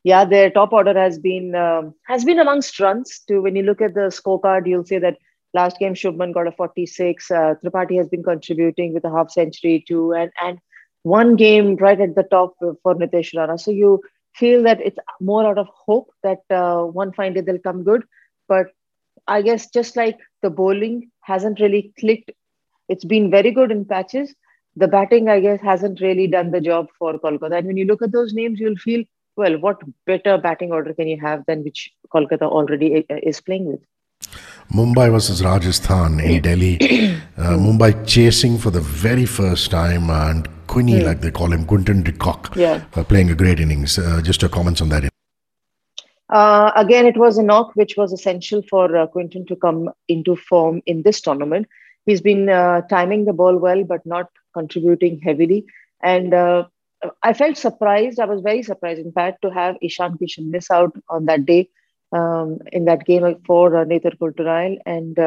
Yeah, 0.03 0.25
their 0.25 0.51
top 0.51 0.73
order 0.73 0.99
has 0.99 1.19
been 1.19 1.55
uh, 1.55 1.83
has 2.07 2.25
been 2.25 2.39
amongst 2.39 2.81
runs. 2.81 3.21
Too. 3.29 3.43
when 3.43 3.55
you 3.55 3.63
look 3.63 3.81
at 3.81 3.95
the 3.95 4.09
scorecard, 4.09 4.67
you'll 4.67 4.85
see 4.85 4.99
that 4.99 5.19
last 5.53 5.79
game 5.79 5.95
Shubman 5.95 6.33
got 6.33 6.47
a 6.47 6.53
46. 6.53 7.31
Uh, 7.31 7.55
Tripathi 7.63 7.99
has 7.99 8.09
been 8.09 8.23
contributing 8.23 8.95
with 8.95 9.05
a 9.05 9.11
half 9.11 9.31
century 9.31 9.85
too, 9.87 10.13
and 10.13 10.33
and 10.43 10.59
one 11.03 11.37
game 11.37 11.77
right 11.77 12.01
at 12.01 12.15
the 12.15 12.23
top 12.25 12.55
for 12.59 12.95
Nitish 12.95 13.37
Rana. 13.37 13.59
So 13.59 13.71
you 13.71 14.03
feel 14.35 14.63
that 14.65 14.81
it's 14.81 14.99
more 15.21 15.47
out 15.47 15.59
of 15.59 15.69
hope 15.69 16.11
that 16.23 16.41
uh, 16.51 16.83
one 16.83 17.13
fine 17.13 17.35
day 17.35 17.41
they'll 17.41 17.59
come 17.59 17.83
good. 17.83 18.05
But 18.49 18.69
I 19.27 19.43
guess 19.43 19.71
just 19.71 19.97
like 19.97 20.19
the 20.43 20.51
bowling 20.51 21.11
hasn't 21.23 21.61
really 21.61 21.93
clicked, 21.99 22.33
it's 22.89 23.05
been 23.05 23.31
very 23.31 23.51
good 23.51 23.71
in 23.71 23.85
patches. 23.85 24.35
The 24.77 24.89
batting, 24.89 25.29
I 25.29 25.41
guess, 25.41 25.61
hasn't 25.61 26.01
really 26.01 26.27
done 26.27 26.51
the 26.51 26.61
job 26.61 26.89
for 26.99 27.19
Kolkata. 27.19 27.59
And 27.59 27.67
when 27.67 27.77
you 27.77 27.85
look 27.85 28.03
at 28.03 28.13
those 28.13 28.33
names, 28.33 28.61
you'll 28.61 28.77
feel, 28.77 29.05
well, 29.37 29.59
what 29.59 29.81
better 30.07 30.39
batting 30.39 30.73
order 30.73 30.95
can 30.95 31.09
you 31.09 31.21
have 31.21 31.45
than 31.47 31.65
which 31.65 31.91
Kolkata 32.15 32.43
already 32.43 33.05
uh, 33.11 33.17
is 33.23 33.41
playing 33.41 33.67
with? 33.67 33.81
Mumbai 34.73 35.11
versus 35.11 35.43
Rajasthan 35.43 36.21
in 36.21 36.43
Delhi. 36.49 36.77
Uh, 37.37 37.57
Mumbai 37.57 38.07
chasing 38.07 38.59
for 38.59 38.71
the 38.71 38.81
very 38.81 39.27
first 39.27 39.71
time 39.71 40.09
and 40.09 40.49
Quinny, 40.71 41.01
mm. 41.01 41.05
like 41.05 41.21
they 41.21 41.33
call 41.33 41.53
him, 41.53 41.65
Quinton 41.67 42.03
de 42.03 42.13
Kock, 42.13 42.55
yeah. 42.55 42.85
uh, 42.95 43.03
playing 43.03 43.31
a 43.31 43.35
great 43.35 43.59
innings. 43.59 43.99
Uh, 43.99 44.21
just 44.23 44.41
your 44.41 44.49
comments 44.49 44.81
on 44.81 44.89
that. 44.91 45.09
Uh, 46.29 46.71
again, 46.77 47.07
it 47.07 47.17
was 47.17 47.39
a 47.39 47.43
knock 47.43 47.73
which 47.75 47.97
was 47.97 48.13
essential 48.13 48.63
for 48.71 48.97
uh, 48.97 49.07
Quinton 49.09 49.45
to 49.47 49.57
come 49.57 49.91
into 50.07 50.37
form 50.37 50.81
in 50.87 51.03
this 51.03 51.21
tournament. 51.21 51.67
He's 52.07 52.21
been 52.21 52.49
uh, 52.49 52.83
timing 52.83 53.25
the 53.25 53.33
ball 53.33 53.57
well, 53.57 53.83
but 53.83 54.07
not 54.07 54.29
contributing 54.55 55.21
heavily. 55.21 55.65
And 56.03 56.33
uh, 56.33 56.69
I 57.25 57.33
felt 57.33 57.57
surprised. 57.57 58.21
I 58.21 58.27
was 58.27 58.41
very 58.43 58.63
surprised, 58.63 59.01
in 59.01 59.11
fact, 59.11 59.43
to 59.43 59.51
have 59.51 59.77
Ishan 59.83 60.19
Kishan 60.19 60.51
miss 60.51 60.71
out 60.71 60.95
on 61.09 61.27
that 61.27 61.47
day 61.47 61.69
um, 62.13 62.59
in 62.71 62.85
that 62.85 63.05
game 63.07 63.27
for 63.45 63.77
uh, 63.77 63.85
Nathan 63.85 64.17
Coulter-Nile. 64.21 64.77
And, 64.87 65.19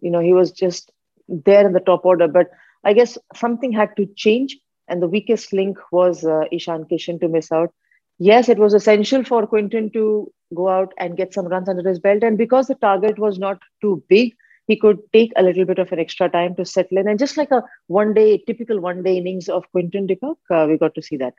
you 0.00 0.10
know, 0.12 0.20
he 0.20 0.32
was 0.32 0.52
just 0.52 0.92
there 1.28 1.66
in 1.66 1.72
the 1.72 1.80
top 1.80 2.04
order. 2.04 2.28
But 2.28 2.50
I 2.84 2.92
guess 2.92 3.18
something 3.34 3.72
had 3.72 3.96
to 3.96 4.06
change 4.14 4.56
and 4.88 5.02
the 5.02 5.08
weakest 5.08 5.52
link 5.52 5.78
was 5.92 6.24
uh, 6.24 6.44
Ishan 6.52 6.84
Kishan 6.84 7.20
to 7.20 7.28
miss 7.28 7.52
out. 7.52 7.72
Yes, 8.18 8.48
it 8.48 8.58
was 8.58 8.74
essential 8.74 9.24
for 9.24 9.46
Quinton 9.46 9.90
to 9.90 10.32
go 10.54 10.68
out 10.68 10.92
and 10.98 11.16
get 11.16 11.34
some 11.34 11.46
runs 11.46 11.68
under 11.68 11.86
his 11.86 11.98
belt. 11.98 12.22
And 12.22 12.38
because 12.38 12.66
the 12.66 12.74
target 12.76 13.18
was 13.18 13.38
not 13.38 13.58
too 13.82 14.02
big, 14.08 14.34
he 14.66 14.76
could 14.76 14.98
take 15.12 15.32
a 15.36 15.42
little 15.42 15.64
bit 15.64 15.78
of 15.78 15.92
an 15.92 15.98
extra 15.98 16.28
time 16.28 16.54
to 16.56 16.64
settle 16.64 16.98
in. 16.98 17.08
And 17.08 17.18
just 17.18 17.36
like 17.36 17.50
a 17.50 17.62
one 17.88 18.14
day, 18.14 18.42
typical 18.46 18.80
one 18.80 19.02
day 19.02 19.18
innings 19.18 19.48
of 19.48 19.70
Quinton 19.70 20.06
de 20.06 20.16
Kock, 20.16 20.38
uh, 20.50 20.66
we 20.68 20.78
got 20.78 20.94
to 20.94 21.02
see 21.02 21.16
that. 21.18 21.34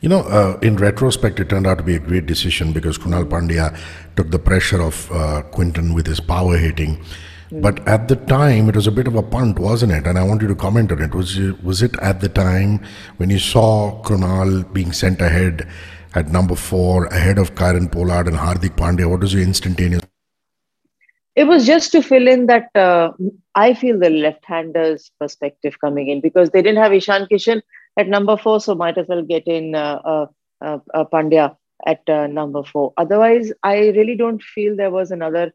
You 0.00 0.08
know, 0.08 0.20
uh, 0.20 0.58
in 0.62 0.76
retrospect, 0.76 1.40
it 1.40 1.48
turned 1.48 1.66
out 1.66 1.78
to 1.78 1.84
be 1.84 1.96
a 1.96 1.98
great 1.98 2.26
decision 2.26 2.72
because 2.72 2.98
Krunal 2.98 3.24
Pandya 3.24 3.76
took 4.14 4.30
the 4.30 4.38
pressure 4.38 4.80
of 4.80 5.10
uh, 5.10 5.42
Quinton 5.50 5.92
with 5.92 6.06
his 6.06 6.20
power 6.20 6.56
hitting 6.56 7.02
but 7.50 7.86
at 7.88 8.08
the 8.08 8.16
time, 8.16 8.68
it 8.68 8.76
was 8.76 8.86
a 8.86 8.92
bit 8.92 9.06
of 9.06 9.14
a 9.14 9.22
punt, 9.22 9.58
wasn't 9.58 9.92
it? 9.92 10.06
And 10.06 10.18
I 10.18 10.22
want 10.22 10.42
you 10.42 10.48
to 10.48 10.54
comment 10.54 10.92
on 10.92 11.00
it. 11.00 11.14
Was 11.14 11.38
was 11.62 11.82
it 11.82 11.98
at 12.00 12.20
the 12.20 12.28
time 12.28 12.84
when 13.16 13.30
you 13.30 13.38
saw 13.38 14.02
Krunal 14.02 14.70
being 14.72 14.92
sent 14.92 15.20
ahead 15.20 15.66
at 16.14 16.28
number 16.28 16.54
four, 16.54 17.06
ahead 17.06 17.38
of 17.38 17.54
Kieron 17.54 17.90
Pollard 17.90 18.26
and 18.26 18.36
Hardik 18.36 18.76
Pandya? 18.76 19.08
What 19.08 19.20
was 19.20 19.32
your 19.32 19.42
instantaneous? 19.42 20.02
It 21.36 21.44
was 21.44 21.66
just 21.66 21.92
to 21.92 22.02
fill 22.02 22.26
in 22.26 22.46
that 22.46 22.68
uh, 22.74 23.12
I 23.54 23.72
feel 23.72 23.98
the 23.98 24.10
left-handers 24.10 25.10
perspective 25.20 25.80
coming 25.80 26.08
in 26.08 26.20
because 26.20 26.50
they 26.50 26.62
didn't 26.62 26.82
have 26.82 26.92
Ishan 26.92 27.28
Kishan 27.30 27.62
at 27.96 28.08
number 28.08 28.36
four, 28.36 28.60
so 28.60 28.74
might 28.74 28.98
as 28.98 29.06
well 29.06 29.22
get 29.22 29.46
in 29.46 29.74
uh, 29.74 30.00
uh, 30.04 30.26
uh, 30.60 30.78
uh 30.92 31.04
Pandya 31.04 31.56
at 31.86 32.02
uh, 32.08 32.26
number 32.26 32.62
four. 32.64 32.92
Otherwise, 32.96 33.52
I 33.62 33.76
really 33.90 34.16
don't 34.16 34.42
feel 34.42 34.76
there 34.76 34.90
was 34.90 35.10
another 35.10 35.52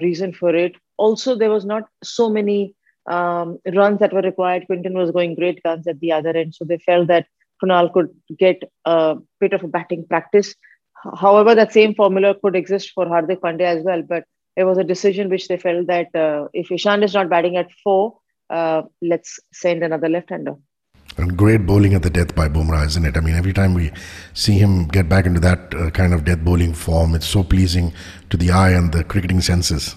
reason 0.00 0.32
for 0.32 0.54
it 0.54 0.74
also 0.96 1.34
there 1.34 1.50
was 1.50 1.64
not 1.64 1.84
so 2.02 2.28
many 2.30 2.74
um, 3.06 3.58
runs 3.74 3.98
that 4.00 4.12
were 4.12 4.22
required. 4.22 4.66
Quinton 4.66 4.94
was 4.94 5.10
going 5.10 5.34
great 5.34 5.62
guns 5.62 5.86
at 5.86 6.00
the 6.00 6.12
other 6.12 6.30
end, 6.30 6.54
so 6.54 6.64
they 6.64 6.78
felt 6.78 7.08
that 7.08 7.26
Krunal 7.62 7.92
could 7.92 8.10
get 8.38 8.62
a 8.84 9.16
bit 9.40 9.52
of 9.52 9.64
a 9.64 9.68
batting 9.68 10.06
practice. 10.06 10.54
However, 11.24 11.54
that 11.54 11.72
same 11.72 11.94
formula 11.94 12.34
could 12.40 12.54
exist 12.54 12.92
for 12.94 13.06
Hardik 13.06 13.40
Pandya 13.40 13.76
as 13.76 13.84
well, 13.84 14.02
but 14.02 14.24
it 14.56 14.64
was 14.64 14.78
a 14.78 14.84
decision 14.84 15.28
which 15.28 15.48
they 15.48 15.56
felt 15.56 15.86
that 15.86 16.14
uh, 16.14 16.48
if 16.52 16.70
Ishan 16.70 17.02
is 17.02 17.14
not 17.14 17.28
batting 17.28 17.56
at 17.56 17.72
four, 17.82 18.18
uh, 18.50 18.82
let's 19.00 19.40
send 19.52 19.82
another 19.82 20.08
left-hander. 20.08 20.54
And 21.22 21.36
great 21.36 21.66
bowling 21.66 21.94
at 21.94 22.02
the 22.02 22.10
death 22.10 22.34
by 22.34 22.48
Bumrah, 22.48 22.84
isn't 22.84 23.04
it? 23.04 23.16
I 23.16 23.20
mean, 23.20 23.36
every 23.36 23.52
time 23.52 23.74
we 23.74 23.92
see 24.34 24.58
him 24.58 24.88
get 24.88 25.08
back 25.08 25.24
into 25.24 25.38
that 25.38 25.72
uh, 25.72 25.90
kind 25.90 26.12
of 26.12 26.24
death 26.24 26.40
bowling 26.40 26.74
form, 26.74 27.14
it's 27.14 27.26
so 27.26 27.44
pleasing 27.44 27.92
to 28.30 28.36
the 28.36 28.50
eye 28.50 28.70
and 28.70 28.92
the 28.92 29.04
cricketing 29.04 29.40
senses. 29.40 29.94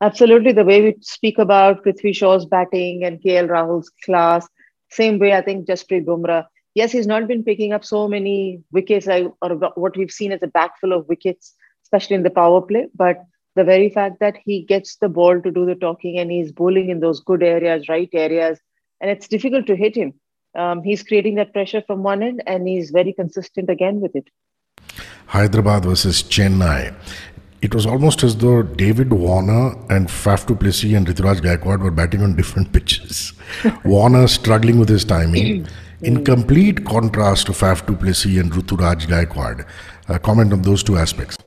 Absolutely. 0.00 0.50
The 0.50 0.64
way 0.64 0.82
we 0.82 0.96
speak 1.00 1.38
about 1.38 1.84
Prithvi 1.84 2.12
Shaw's 2.12 2.44
batting 2.44 3.04
and 3.04 3.22
KL 3.22 3.48
Rahul's 3.48 3.88
class, 4.04 4.48
same 4.90 5.20
way 5.20 5.32
I 5.32 5.42
think 5.42 5.68
Jasprit 5.68 6.04
Bumrah. 6.04 6.46
Yes, 6.74 6.90
he's 6.90 7.06
not 7.06 7.28
been 7.28 7.44
picking 7.44 7.72
up 7.72 7.84
so 7.84 8.08
many 8.08 8.62
wickets 8.72 9.06
or 9.06 9.54
what 9.76 9.96
we've 9.96 10.10
seen 10.10 10.32
as 10.32 10.42
a 10.42 10.48
backfill 10.48 10.92
of 10.92 11.06
wickets, 11.08 11.54
especially 11.84 12.16
in 12.16 12.24
the 12.24 12.30
power 12.30 12.60
play. 12.62 12.88
But 12.96 13.22
the 13.54 13.62
very 13.62 13.90
fact 13.90 14.18
that 14.18 14.38
he 14.44 14.62
gets 14.62 14.96
the 14.96 15.08
ball 15.08 15.40
to 15.40 15.50
do 15.52 15.66
the 15.66 15.76
talking 15.76 16.18
and 16.18 16.32
he's 16.32 16.50
bowling 16.50 16.88
in 16.88 16.98
those 16.98 17.20
good 17.20 17.44
areas, 17.44 17.88
right 17.88 18.10
areas, 18.12 18.58
and 19.00 19.08
it's 19.08 19.28
difficult 19.28 19.68
to 19.68 19.76
hit 19.76 19.94
him. 19.94 20.14
Um, 20.54 20.82
he's 20.82 21.02
creating 21.02 21.36
that 21.36 21.52
pressure 21.52 21.82
from 21.86 22.02
one 22.02 22.22
end 22.22 22.42
and 22.46 22.68
he's 22.68 22.90
very 22.90 23.12
consistent 23.12 23.70
again 23.70 24.00
with 24.00 24.14
it. 24.14 24.28
Hyderabad 25.26 25.84
versus 25.84 26.22
Chennai 26.22 26.94
it 27.62 27.76
was 27.76 27.86
almost 27.86 28.24
as 28.24 28.36
though 28.36 28.62
David 28.62 29.12
Warner 29.12 29.76
and 29.88 30.08
Faf 30.08 30.46
du 30.46 30.56
Plessis 30.56 30.94
and 30.94 31.06
Ruturaj 31.06 31.40
Gaikwad 31.40 31.80
were 31.80 31.92
batting 31.92 32.22
on 32.22 32.34
different 32.34 32.72
pitches. 32.76 33.32
Warner 33.84 34.26
struggling 34.26 34.78
with 34.80 34.88
his 34.88 35.04
timing, 35.04 35.68
in 36.02 36.24
complete 36.24 36.84
contrast 36.84 37.46
to 37.46 37.52
Faf 37.52 37.86
du 37.86 37.94
Plessis 37.94 38.38
and 38.38 38.50
Ruturaj 38.50 39.06
Gaikwad. 39.06 39.64
Uh, 40.08 40.18
comment 40.18 40.52
on 40.52 40.62
those 40.62 40.82
two 40.82 40.96
aspects. 40.96 41.38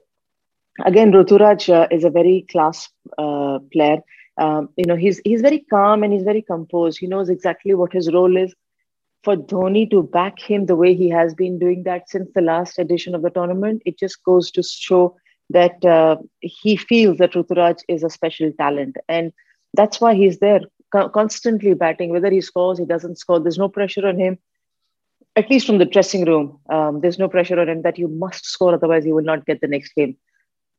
Again, 0.86 1.12
Ruturaj 1.12 1.70
uh, 1.74 1.88
is 1.92 2.06
a 2.06 2.10
very 2.10 2.46
class 2.50 2.88
uh, 3.18 3.60
player. 3.74 3.98
Um, 4.38 4.70
you 4.78 4.86
know, 4.86 4.96
he's 4.96 5.22
he's 5.26 5.42
very 5.42 5.66
calm 5.70 6.04
and 6.04 6.14
he's 6.14 6.24
very 6.24 6.42
composed. 6.42 6.98
He 6.98 7.08
knows 7.08 7.30
exactly 7.30 7.74
what 7.74 7.92
his 7.92 8.12
role 8.14 8.38
is. 8.38 8.54
For 9.26 9.36
Dhoni 9.36 9.90
to 9.92 10.04
back 10.04 10.40
him 10.40 10.68
the 10.68 10.78
way 10.78 10.96
he 10.96 11.10
has 11.10 11.36
been 11.36 11.60
doing 11.60 11.84
that 11.84 12.10
since 12.10 12.30
the 12.34 12.42
last 12.42 12.80
edition 12.80 13.16
of 13.16 13.24
the 13.24 13.32
tournament, 13.32 13.84
it 13.86 14.00
just 14.00 14.24
goes 14.24 14.52
to 14.52 14.64
show 14.64 15.18
that 15.50 15.84
uh, 15.86 16.18
he 16.42 16.78
feels 16.78 17.18
that 17.18 17.34
Ruturaj 17.34 17.80
is 17.90 18.04
a 18.04 18.10
special 18.10 18.52
talent, 18.58 18.98
and 19.10 19.34
that's 19.74 20.02
why 20.02 20.16
he's 20.16 20.40
there 20.40 20.62
co- 20.92 21.10
constantly 21.10 21.74
batting. 21.74 22.12
Whether 22.12 22.32
he 22.32 22.42
scores, 22.42 22.80
he 22.80 22.86
doesn't 22.86 23.18
score. 23.20 23.40
There's 23.40 23.58
no 23.58 23.70
pressure 23.70 24.08
on 24.08 24.20
him 24.20 24.40
at 25.36 25.50
least 25.50 25.68
from 25.68 25.80
the 25.80 25.86
dressing 25.86 26.26
room, 26.26 26.60
um, 26.70 27.02
there's 27.02 27.20
no 27.20 27.28
pressure 27.28 27.60
on 27.60 27.70
him 27.70 27.82
that 27.84 27.98
you 27.98 28.08
must 28.08 28.46
score, 28.46 28.74
otherwise 28.74 29.06
you 29.06 29.16
will 29.16 29.24
not 29.24 29.46
get 29.46 29.62
the 29.62 29.68
next 29.68 29.94
game. 29.94 30.16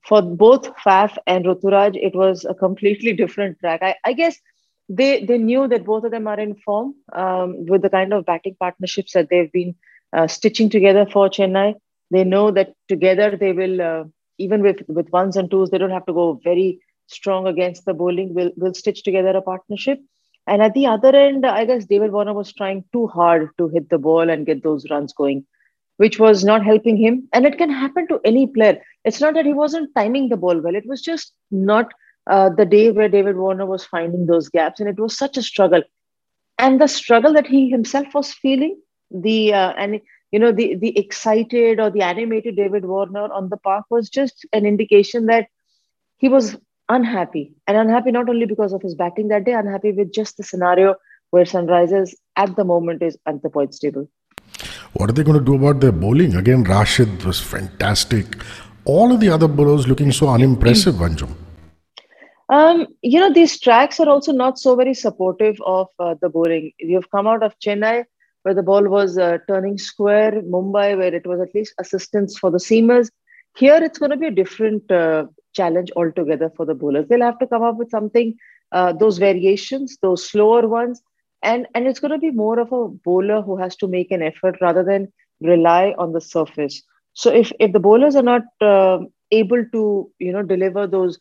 For 0.07 0.23
both 0.23 0.75
Faf 0.77 1.17
and 1.27 1.45
Ruturaj, 1.45 1.97
it 2.01 2.15
was 2.15 2.45
a 2.45 2.55
completely 2.55 3.13
different 3.23 3.59
track. 3.61 3.83
I, 3.83 3.97
I 4.05 4.13
guess 4.15 4.39
they 4.89 5.25
they 5.25 5.39
knew 5.39 5.69
that 5.69 5.85
both 5.85 6.05
of 6.05 6.11
them 6.11 6.27
are 6.27 6.39
in 6.39 6.55
form 6.57 6.95
um, 7.13 7.67
with 7.67 7.83
the 7.83 7.91
kind 7.91 8.13
of 8.13 8.27
batting 8.27 8.57
partnerships 8.59 9.13
that 9.13 9.29
they've 9.31 9.53
been 9.53 9.75
uh, 10.13 10.27
stitching 10.27 10.71
together 10.71 11.07
for 11.07 11.29
Chennai. 11.29 11.75
They 12.11 12.25
know 12.25 12.51
that 12.53 12.75
together 12.89 13.37
they 13.37 13.53
will, 13.53 13.81
uh, 13.83 14.05
even 14.39 14.63
with 14.63 14.83
with 14.89 15.11
ones 15.11 15.37
and 15.37 15.51
twos, 15.51 15.71
they 15.71 15.79
don't 15.79 15.91
have 15.91 16.07
to 16.07 16.13
go 16.13 16.41
very 16.45 16.81
strong 17.09 17.47
against 17.47 17.85
the 17.85 17.95
bowling. 17.95 18.35
Will 18.35 18.53
will 18.57 18.75
stitch 18.75 19.03
together 19.03 19.31
a 19.37 19.43
partnership 19.43 20.01
and 20.47 20.63
at 20.63 20.75
the 20.75 20.87
other 20.87 21.15
end, 21.15 21.45
I 21.45 21.65
guess 21.65 21.87
David 21.87 22.13
Warner 22.13 22.33
was 22.33 22.53
trying 22.53 22.85
too 22.93 23.09
hard 23.09 23.51
to 23.59 23.69
hit 23.69 23.91
the 23.91 23.99
ball 23.99 24.31
and 24.31 24.47
get 24.47 24.63
those 24.63 24.89
runs 24.91 25.13
going, 25.13 25.45
which 25.97 26.19
was 26.21 26.45
not 26.45 26.65
helping 26.65 26.97
him. 26.97 27.29
And 27.33 27.45
it 27.45 27.59
can 27.59 27.71
happen 27.71 28.07
to 28.09 28.21
any 28.25 28.47
player. 28.47 28.81
It's 29.05 29.21
not 29.21 29.35
that 29.35 29.47
he 29.47 29.53
wasn't 29.53 29.95
timing 29.97 30.29
the 30.29 30.37
ball 30.37 30.61
well, 30.61 30.77
it 30.77 30.87
was 30.87 31.03
just 31.03 31.33
not 31.51 31.93
uh, 32.27 32.49
the 32.51 32.65
day 32.65 32.91
where 32.91 33.09
David 33.09 33.37
Warner 33.37 33.67
was 33.67 33.85
finding 33.85 34.27
those 34.27 34.49
gaps. 34.49 34.81
And 34.81 34.89
it 34.89 34.99
was 34.99 35.17
such 35.17 35.37
a 35.37 35.43
struggle. 35.43 35.83
And 36.59 36.81
the 36.81 36.89
struggle 36.89 37.33
that 37.35 37.47
he 37.47 37.69
himself 37.71 38.15
was 38.15 38.33
feeling, 38.33 38.81
the 39.11 39.53
uh, 39.53 39.73
and 39.77 40.01
you 40.33 40.39
know 40.39 40.53
the 40.53 40.75
the 40.77 40.99
excited 40.99 41.79
or 41.79 41.91
the 41.91 42.03
animated 42.03 42.57
David 42.57 42.85
Warner 42.85 43.33
on 43.33 43.49
the 43.51 43.57
park 43.57 43.85
was 43.91 44.09
just 44.09 44.47
an 44.53 44.67
indication 44.67 45.27
that 45.27 45.49
he 46.17 46.29
was 46.29 46.57
unhappy 46.89 47.53
and 47.67 47.77
unhappy 47.77 48.11
not 48.11 48.29
only 48.29 48.47
because 48.47 48.73
of 48.73 48.83
his 48.83 48.95
batting 48.95 49.29
that 49.29 49.45
day 49.45 49.53
unhappy 49.53 49.93
with 49.93 50.13
just 50.13 50.37
the 50.37 50.43
scenario 50.43 50.95
where 51.31 51.45
sunrisers 51.45 52.15
at 52.37 52.55
the 52.57 52.65
moment 52.65 53.03
is 53.03 53.19
at 53.27 53.43
the 53.43 53.51
points 53.51 53.79
table 53.79 54.09
what 54.93 55.11
are 55.11 55.13
they 55.13 55.25
going 55.25 55.39
to 55.39 55.45
do 55.45 55.57
about 55.57 55.81
their 55.81 55.93
bowling 55.93 56.37
again 56.37 56.63
rashid 56.65 57.25
was 57.25 57.41
fantastic 57.41 58.37
all 58.85 59.13
of 59.13 59.21
the 59.21 59.29
other 59.29 59.49
bowlers 59.49 59.89
looking 59.89 60.13
so 60.13 60.29
unimpressive 60.29 60.95
Anjum. 60.95 61.46
Um, 62.49 62.87
you 63.03 63.19
know, 63.19 63.33
these 63.33 63.59
tracks 63.59 63.99
are 63.99 64.09
also 64.09 64.33
not 64.33 64.59
so 64.59 64.77
very 64.77 64.95
supportive 64.95 65.57
of 65.65 65.89
uh, 65.99 66.15
the 66.21 66.29
bowling. 66.29 66.73
You've 66.79 67.11
come 67.11 67.27
out 67.27 67.43
of 67.43 67.59
Chennai, 67.59 68.05
where 68.43 68.55
the 68.55 68.63
ball 68.63 68.85
was 68.89 69.19
uh, 69.19 69.39
turning 69.49 69.79
square, 69.79 70.33
Mumbai, 70.43 70.97
where 70.97 71.15
it 71.15 71.27
was 71.27 71.41
at 71.41 71.55
least 71.55 71.75
assistance 71.81 72.39
for 72.39 72.51
the 72.51 72.59
seamers. 72.59 73.11
Here, 73.57 73.81
it's 73.83 73.99
going 73.99 74.11
to 74.11 74.17
be 74.17 74.29
a 74.29 74.31
different 74.31 74.91
uh, 74.91 75.27
challenge 75.55 75.91
altogether 75.97 76.53
for 76.57 76.65
the 76.65 76.75
bowlers. 76.75 77.09
They'll 77.09 77.23
have 77.23 77.39
to 77.41 77.47
come 77.47 77.63
up 77.63 77.77
with 77.77 77.91
something, 77.91 78.37
uh, 78.71 78.93
those 78.93 79.19
variations, 79.19 79.99
those 80.03 80.29
slower 80.29 80.69
ones, 80.69 81.03
and 81.43 81.67
and 81.75 81.87
it's 81.87 82.01
going 82.01 82.13
to 82.13 82.19
be 82.19 82.31
more 82.31 82.61
of 82.61 82.73
a 82.73 82.89
bowler 82.89 83.43
who 83.43 83.57
has 83.57 83.77
to 83.77 83.89
make 83.89 84.11
an 84.11 84.23
effort 84.23 84.57
rather 84.61 84.85
than 84.85 85.13
rely 85.41 85.95
on 85.99 86.13
the 86.13 86.21
surface. 86.21 86.83
So 87.15 87.33
if 87.33 87.51
if 87.59 87.73
the 87.73 87.81
bowlers 87.81 88.15
are 88.15 88.23
not 88.23 88.43
uh, 88.61 88.99
able 89.33 89.65
to 89.73 90.11
you 90.19 90.33
know 90.33 90.43
deliver 90.43 90.87
those 90.87 91.19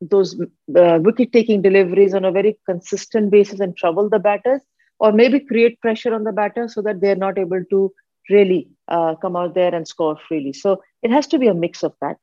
those 0.00 0.38
uh, 0.40 0.98
wicket 1.00 1.32
taking 1.32 1.62
deliveries 1.62 2.14
on 2.14 2.24
a 2.24 2.32
very 2.32 2.58
consistent 2.66 3.30
basis 3.30 3.60
and 3.60 3.76
trouble 3.76 4.08
the 4.08 4.18
batters, 4.18 4.60
or 4.98 5.12
maybe 5.12 5.40
create 5.40 5.80
pressure 5.80 6.14
on 6.14 6.24
the 6.24 6.32
batter 6.32 6.68
so 6.68 6.82
that 6.82 7.00
they're 7.00 7.16
not 7.16 7.38
able 7.38 7.62
to 7.70 7.92
really 8.28 8.68
uh, 8.88 9.14
come 9.16 9.36
out 9.36 9.54
there 9.54 9.74
and 9.74 9.86
score 9.86 10.16
freely. 10.28 10.52
So 10.52 10.82
it 11.02 11.10
has 11.10 11.26
to 11.28 11.38
be 11.38 11.48
a 11.48 11.54
mix 11.54 11.82
of 11.82 11.94
that. 12.00 12.16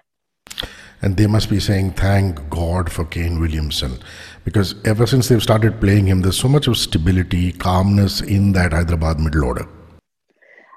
And 1.01 1.15
they 1.15 1.27
must 1.27 1.49
be 1.49 1.59
saying 1.59 1.91
thank 1.91 2.49
god 2.49 2.91
for 2.91 3.05
kane 3.05 3.39
williamson. 3.39 3.99
Because 4.43 4.75
ever 4.83 5.05
since 5.05 5.27
they've 5.27 5.43
started 5.43 5.79
playing 5.79 6.07
him 6.07 6.21
there's 6.21 6.39
so 6.39 6.47
much 6.47 6.67
of 6.67 6.77
stability 6.77 7.51
calmness 7.51 8.21
in 8.21 8.53
that 8.53 8.73
hyderabad 8.73 9.19
middle 9.19 9.43
order. 9.43 9.67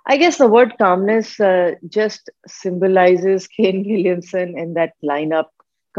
I 0.07 0.17
guess 0.17 0.39
the 0.39 0.49
word 0.49 0.75
calmness 0.79 1.39
uh, 1.41 1.73
just 1.89 2.29
symbolizes 2.47 3.47
kane 3.57 3.85
williamson 3.89 4.59
in 4.59 4.75
that 4.75 4.93
lineup 5.03 5.47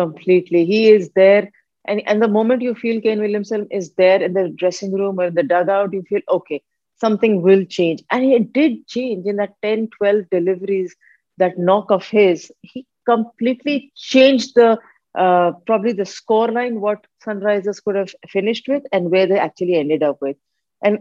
completely 0.01 0.65
he 0.65 0.81
is 0.89 1.09
there 1.21 1.49
and, 1.85 2.01
and 2.07 2.21
the 2.21 2.33
moment 2.37 2.67
you 2.67 2.75
feel 2.83 3.01
kane 3.01 3.23
williamson 3.25 3.67
is 3.79 3.91
there 4.03 4.21
in 4.21 4.33
the 4.33 4.47
dressing 4.63 4.93
room 5.01 5.19
or 5.19 5.25
in 5.31 5.35
the 5.39 5.49
dugout 5.53 5.93
you 5.93 6.03
feel 6.11 6.21
okay 6.37 6.61
something 7.05 7.41
will 7.41 7.65
change 7.65 8.03
and 8.11 8.31
it 8.39 8.53
did 8.53 8.87
change 8.87 9.25
in 9.25 9.37
that 9.37 9.55
10 9.61 9.89
12 9.97 10.29
deliveries 10.37 10.95
that 11.37 11.57
knock 11.57 11.91
of 11.99 12.07
his 12.19 12.51
he 12.61 12.85
completely 13.05 13.91
changed 13.95 14.55
the 14.55 14.69
uh, 15.15 15.51
probably 15.65 15.91
the 15.91 16.05
score 16.05 16.49
line 16.49 16.79
what 16.79 17.05
Sunrisers 17.25 17.83
could 17.83 17.95
have 17.95 18.13
finished 18.29 18.67
with 18.67 18.83
and 18.91 19.11
where 19.11 19.27
they 19.27 19.37
actually 19.37 19.75
ended 19.75 20.03
up 20.03 20.21
with. 20.21 20.37
And 20.81 20.99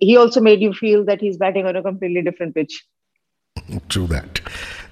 he 0.00 0.16
also 0.16 0.40
made 0.40 0.60
you 0.60 0.72
feel 0.72 1.04
that 1.04 1.20
he's 1.20 1.36
batting 1.36 1.66
on 1.66 1.76
a 1.76 1.82
completely 1.82 2.22
different 2.22 2.54
pitch. 2.54 2.84
True 3.88 4.06
that. 4.08 4.40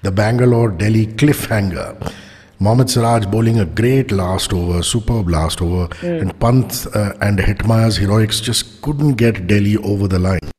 The 0.03 0.11
Bangalore 0.11 0.71
Delhi 0.71 1.07
cliffhanger. 1.07 2.13
Mohammad 2.61 2.91
Siraj 2.91 3.27
bowling 3.27 3.59
a 3.59 3.65
great 3.65 4.11
last 4.11 4.53
over, 4.53 4.83
superb 4.83 5.29
last 5.29 5.61
over, 5.61 5.89
mm. 5.89 6.21
and 6.21 6.39
Pant 6.41 6.87
uh, 6.95 7.13
and 7.21 7.39
Hetmeyer's 7.39 7.97
heroics 7.97 8.41
just 8.41 8.81
couldn't 8.83 9.15
get 9.15 9.47
Delhi 9.47 9.77
over 9.79 10.09
the 10.09 10.19
line 10.19 10.51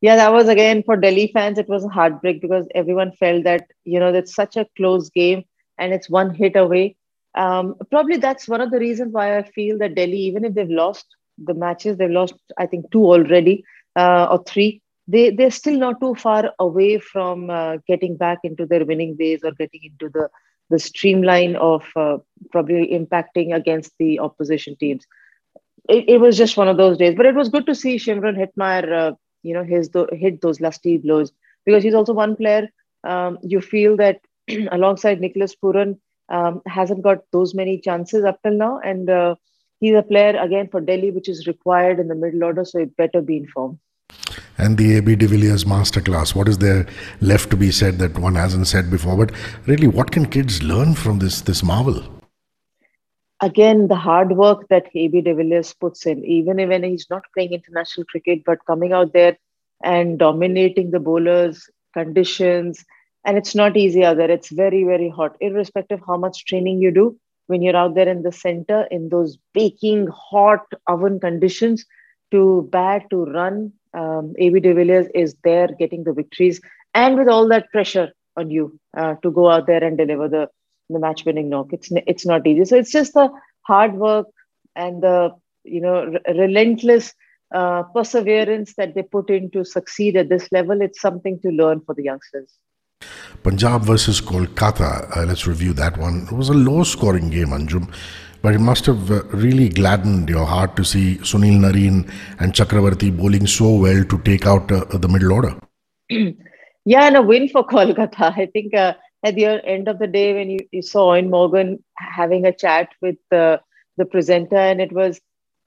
yeah, 0.00 0.16
that 0.16 0.32
was 0.32 0.48
again 0.48 0.82
for 0.82 0.96
Delhi 0.96 1.30
fans, 1.32 1.58
it 1.58 1.68
was 1.68 1.84
a 1.84 1.88
heartbreak 1.88 2.40
because 2.40 2.66
everyone 2.74 3.12
felt 3.12 3.44
that, 3.44 3.66
you 3.84 4.00
know, 4.00 4.12
it's 4.12 4.34
such 4.34 4.56
a 4.56 4.66
close 4.76 5.10
game 5.10 5.44
and 5.78 5.92
it's 5.92 6.08
one 6.08 6.34
hit 6.34 6.56
away. 6.56 6.96
Um, 7.34 7.74
probably 7.90 8.16
that's 8.16 8.48
one 8.48 8.62
of 8.62 8.70
the 8.70 8.78
reasons 8.78 9.12
why 9.12 9.36
I 9.36 9.42
feel 9.42 9.76
that 9.78 9.94
Delhi, 9.94 10.16
even 10.16 10.44
if 10.44 10.54
they've 10.54 10.68
lost 10.68 11.04
the 11.36 11.54
matches, 11.54 11.98
they've 11.98 12.10
lost, 12.10 12.34
I 12.58 12.66
think, 12.66 12.90
two 12.90 13.04
already 13.04 13.62
uh, 13.94 14.28
or 14.30 14.42
three, 14.44 14.80
they, 15.06 15.30
they're 15.30 15.50
still 15.50 15.78
not 15.78 16.00
too 16.00 16.14
far 16.14 16.50
away 16.58 16.98
from 16.98 17.50
uh, 17.50 17.76
getting 17.86 18.16
back 18.16 18.38
into 18.42 18.64
their 18.64 18.86
winning 18.86 19.16
ways 19.20 19.40
or 19.44 19.52
getting 19.52 19.84
into 19.84 20.08
the, 20.08 20.30
the 20.70 20.78
streamline 20.78 21.56
of 21.56 21.84
uh, 21.96 22.18
probably 22.52 22.88
impacting 22.88 23.54
against 23.54 23.92
the 23.98 24.20
opposition 24.20 24.76
teams. 24.76 25.06
It, 25.88 26.08
it, 26.08 26.20
was 26.20 26.36
just 26.36 26.56
one 26.56 26.68
of 26.68 26.76
those 26.76 26.98
days, 26.98 27.14
but 27.16 27.26
it 27.26 27.34
was 27.34 27.48
good 27.48 27.66
to 27.66 27.74
see 27.74 27.96
Shimron 27.96 28.38
Hetmeyer 28.38 28.92
uh, 28.92 29.14
you 29.42 29.54
know 29.54 29.64
his 29.64 29.90
hit 30.12 30.40
those 30.40 30.60
lusty 30.60 30.98
blows 30.98 31.32
because 31.64 31.82
he's 31.82 31.94
also 31.94 32.12
one 32.12 32.36
player 32.36 32.68
um, 33.04 33.38
you 33.42 33.60
feel 33.60 33.96
that 33.96 34.20
alongside 34.72 35.20
Nicholas 35.20 35.54
Pooran 35.54 35.98
um, 36.28 36.62
hasn't 36.66 37.02
got 37.02 37.24
those 37.32 37.54
many 37.54 37.78
chances 37.78 38.24
up 38.24 38.40
till 38.42 38.52
now 38.54 38.78
and 38.80 39.10
uh, 39.10 39.34
he's 39.80 39.94
a 39.94 40.02
player 40.02 40.38
again 40.40 40.68
for 40.68 40.80
Delhi 40.80 41.10
which 41.10 41.28
is 41.28 41.46
required 41.46 41.98
in 41.98 42.08
the 42.08 42.14
middle 42.14 42.44
order 42.44 42.64
so 42.64 42.78
it 42.78 42.96
better 42.96 43.20
be 43.20 43.38
in 43.38 43.46
form 43.48 43.78
and 44.58 44.76
the 44.76 44.96
AB 44.96 45.16
de 45.16 45.26
Villiers 45.26 45.64
masterclass. 45.64 46.34
What 46.34 46.48
is 46.48 46.58
there 46.58 46.86
left 47.20 47.50
to 47.50 47.56
be 47.56 47.70
said 47.70 47.98
that 47.98 48.18
one 48.18 48.34
hasn't 48.34 48.66
said 48.66 48.90
before? 48.90 49.16
But 49.16 49.34
really, 49.66 49.86
what 49.86 50.10
can 50.10 50.26
kids 50.26 50.62
learn 50.62 50.94
from 50.94 51.18
this 51.18 51.40
this 51.40 51.62
marvel? 51.62 52.02
again, 53.40 53.88
the 53.88 53.96
hard 53.96 54.32
work 54.32 54.68
that 54.68 54.88
AB 54.94 55.22
de 55.22 55.34
Villiers 55.34 55.72
puts 55.74 56.06
in, 56.06 56.24
even 56.24 56.56
when 56.68 56.82
he's 56.82 57.08
not 57.10 57.24
playing 57.34 57.52
international 57.52 58.06
cricket, 58.06 58.42
but 58.44 58.64
coming 58.66 58.92
out 58.92 59.12
there 59.12 59.36
and 59.82 60.18
dominating 60.18 60.90
the 60.90 61.00
bowlers, 61.00 61.68
conditions, 61.94 62.84
and 63.24 63.36
it's 63.36 63.54
not 63.54 63.76
easy 63.76 64.04
out 64.04 64.16
there. 64.16 64.30
It's 64.30 64.50
very, 64.50 64.84
very 64.84 65.08
hot, 65.08 65.36
irrespective 65.40 66.00
of 66.00 66.06
how 66.06 66.16
much 66.16 66.44
training 66.44 66.80
you 66.80 66.90
do. 66.90 67.18
When 67.46 67.62
you're 67.62 67.76
out 67.76 67.94
there 67.94 68.08
in 68.08 68.22
the 68.22 68.30
center 68.30 68.86
in 68.90 69.08
those 69.08 69.36
baking 69.54 70.06
hot 70.06 70.64
oven 70.86 71.18
conditions 71.18 71.84
to 72.30 72.68
bat, 72.70 73.06
to 73.10 73.24
run, 73.24 73.72
um, 73.94 74.34
AB 74.38 74.60
de 74.60 74.72
Villiers 74.72 75.06
is 75.14 75.34
there 75.44 75.68
getting 75.78 76.04
the 76.04 76.12
victories 76.12 76.60
and 76.94 77.16
with 77.16 77.28
all 77.28 77.48
that 77.48 77.70
pressure 77.70 78.12
on 78.36 78.50
you 78.50 78.78
uh, 78.96 79.14
to 79.22 79.30
go 79.30 79.50
out 79.50 79.66
there 79.66 79.82
and 79.82 79.98
deliver 79.98 80.28
the 80.28 80.48
the 80.88 80.98
match 80.98 81.24
winning 81.24 81.48
knock. 81.48 81.72
It's 81.72 81.88
it's 82.06 82.26
not 82.26 82.46
easy. 82.46 82.64
So 82.64 82.76
it's 82.76 82.90
just 82.90 83.14
the 83.14 83.30
hard 83.62 83.94
work 83.94 84.26
and 84.74 85.02
the 85.02 85.30
you 85.64 85.80
know 85.80 86.18
relentless 86.28 87.14
uh, 87.54 87.82
perseverance 87.94 88.74
that 88.74 88.94
they 88.94 89.02
put 89.02 89.30
in 89.30 89.50
to 89.50 89.64
succeed 89.64 90.16
at 90.16 90.28
this 90.28 90.50
level. 90.52 90.80
It's 90.80 91.00
something 91.00 91.40
to 91.40 91.50
learn 91.50 91.80
for 91.80 91.94
the 91.94 92.04
youngsters. 92.04 92.50
Punjab 93.42 93.82
versus 93.82 94.20
Kolkata. 94.20 95.16
Uh, 95.16 95.24
let's 95.24 95.46
review 95.46 95.72
that 95.74 95.96
one. 95.96 96.26
It 96.30 96.32
was 96.32 96.50
a 96.50 96.54
low 96.54 96.82
scoring 96.84 97.30
game, 97.30 97.48
Anjum. 97.48 97.92
But 98.42 98.54
it 98.54 98.60
must 98.60 98.86
have 98.86 99.10
uh, 99.10 99.24
really 99.24 99.68
gladdened 99.68 100.28
your 100.28 100.46
heart 100.46 100.76
to 100.76 100.84
see 100.84 101.16
Sunil 101.18 101.58
Narine 101.58 102.10
and 102.38 102.52
Chakravarti 102.52 103.14
bowling 103.16 103.46
so 103.46 103.74
well 103.74 104.04
to 104.04 104.18
take 104.18 104.46
out 104.46 104.70
uh, 104.72 104.84
the 104.96 105.08
middle 105.08 105.32
order. 105.32 105.54
yeah, 106.08 107.06
and 107.06 107.16
a 107.16 107.22
win 107.22 107.48
for 107.48 107.66
Kolkata. 107.72 108.36
I 108.36 108.46
think 108.46 108.74
uh, 108.74 108.94
at 109.24 109.34
the 109.34 109.46
end 109.46 109.88
of 109.88 109.98
the 109.98 110.06
day, 110.06 110.32
when 110.34 110.50
you, 110.50 110.60
you 110.72 110.82
saw 110.82 111.12
Eoin 111.12 111.28
Morgan 111.28 111.84
having 111.96 112.46
a 112.46 112.52
chat 112.52 112.88
with 113.02 113.16
the 113.30 113.60
presenter, 114.10 114.56
and 114.56 114.80
it 114.80 114.92
was, 114.92 115.20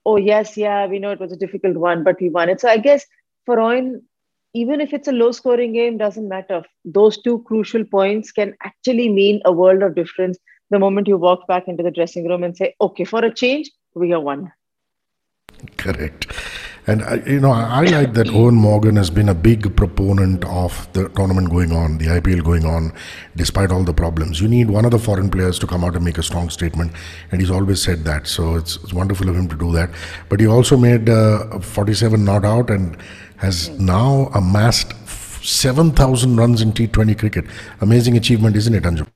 oh 0.06 0.18
yes, 0.18 0.58
yeah, 0.58 0.88
we 0.88 0.98
know 0.98 1.12
it 1.12 1.20
was 1.20 1.32
a 1.32 1.38
difficult 1.38 1.78
one, 1.78 2.04
but 2.04 2.20
we 2.20 2.30
won 2.30 2.50
it. 2.50 2.60
So 2.60 2.68
I 2.68 2.78
guess 2.78 3.06
for 3.46 3.58
Rohan, 3.58 4.02
even 4.56 4.82
if 4.82 4.94
it's 4.94 5.08
a 5.08 5.12
low 5.12 5.32
scoring 5.32 5.74
game, 5.74 5.98
doesn't 5.98 6.28
matter. 6.28 6.64
Those 6.86 7.22
two 7.22 7.44
crucial 7.44 7.84
points 7.84 8.32
can 8.32 8.56
actually 8.64 9.10
mean 9.10 9.42
a 9.46 9.52
world 9.52 9.84
of 9.84 9.96
difference 9.96 10.38
the 10.74 10.80
moment 10.80 11.08
you 11.08 11.18
walk 11.18 11.48
back 11.48 11.68
into 11.68 11.84
the 11.84 11.92
dressing 11.92 12.28
room 12.28 12.44
and 12.44 12.58
say, 12.58 12.76
okay, 12.82 13.06
for 13.06 13.24
a 13.24 13.34
change, 13.34 13.72
we 13.94 14.12
are 14.12 14.20
one. 14.20 14.52
Correct. 15.78 16.28
And 16.86 17.02
uh, 17.04 17.20
you 17.26 17.40
know, 17.40 17.52
I, 17.52 17.86
like 17.86 18.14
that 18.14 18.28
Eoin 18.28 18.56
Morgan 18.56 18.98
has 18.98 19.10
been 19.10 19.30
a 19.30 19.34
big 19.34 19.74
proponent 19.78 20.44
of 20.46 20.92
the 20.92 21.08
tournament 21.10 21.50
going 21.50 21.72
on, 21.72 21.98
the 21.98 22.08
IPL 22.08 22.44
going 22.44 22.66
on, 22.66 22.92
despite 23.38 23.72
all 23.72 23.84
the 23.84 23.94
problems. 23.94 24.42
You 24.42 24.50
need 24.50 24.70
one 24.70 24.84
of 24.84 24.92
the 24.92 25.00
foreign 25.00 25.30
players 25.30 25.58
to 25.60 25.68
come 25.68 25.86
out 25.86 25.96
and 25.96 26.04
make 26.04 26.18
a 26.18 26.24
strong 26.24 26.50
statement, 26.50 26.92
and 27.32 27.40
he's 27.40 27.52
always 27.52 27.82
said 27.82 28.04
that. 28.04 28.28
So 28.28 28.56
it's, 28.56 28.76
it's 28.84 28.92
wonderful 28.92 29.30
of 29.30 29.38
him 29.38 29.48
to 29.48 29.56
do 29.56 29.72
that. 29.72 29.92
But 30.28 30.42
he 30.42 30.48
also 30.48 30.76
made 30.76 31.08
uh, 31.08 31.60
47 31.60 32.26
not 32.26 32.44
out 32.44 32.70
and 32.70 32.98
has 33.38 33.70
now 33.80 34.30
amassed 34.34 34.92
7,000 35.46 36.36
runs 36.36 36.62
in 36.62 36.74
T20 36.74 37.18
cricket. 37.18 37.46
Amazing 37.80 38.18
achievement, 38.18 38.58
isn't 38.58 38.74
it, 38.74 38.84
Anjum? 38.84 39.08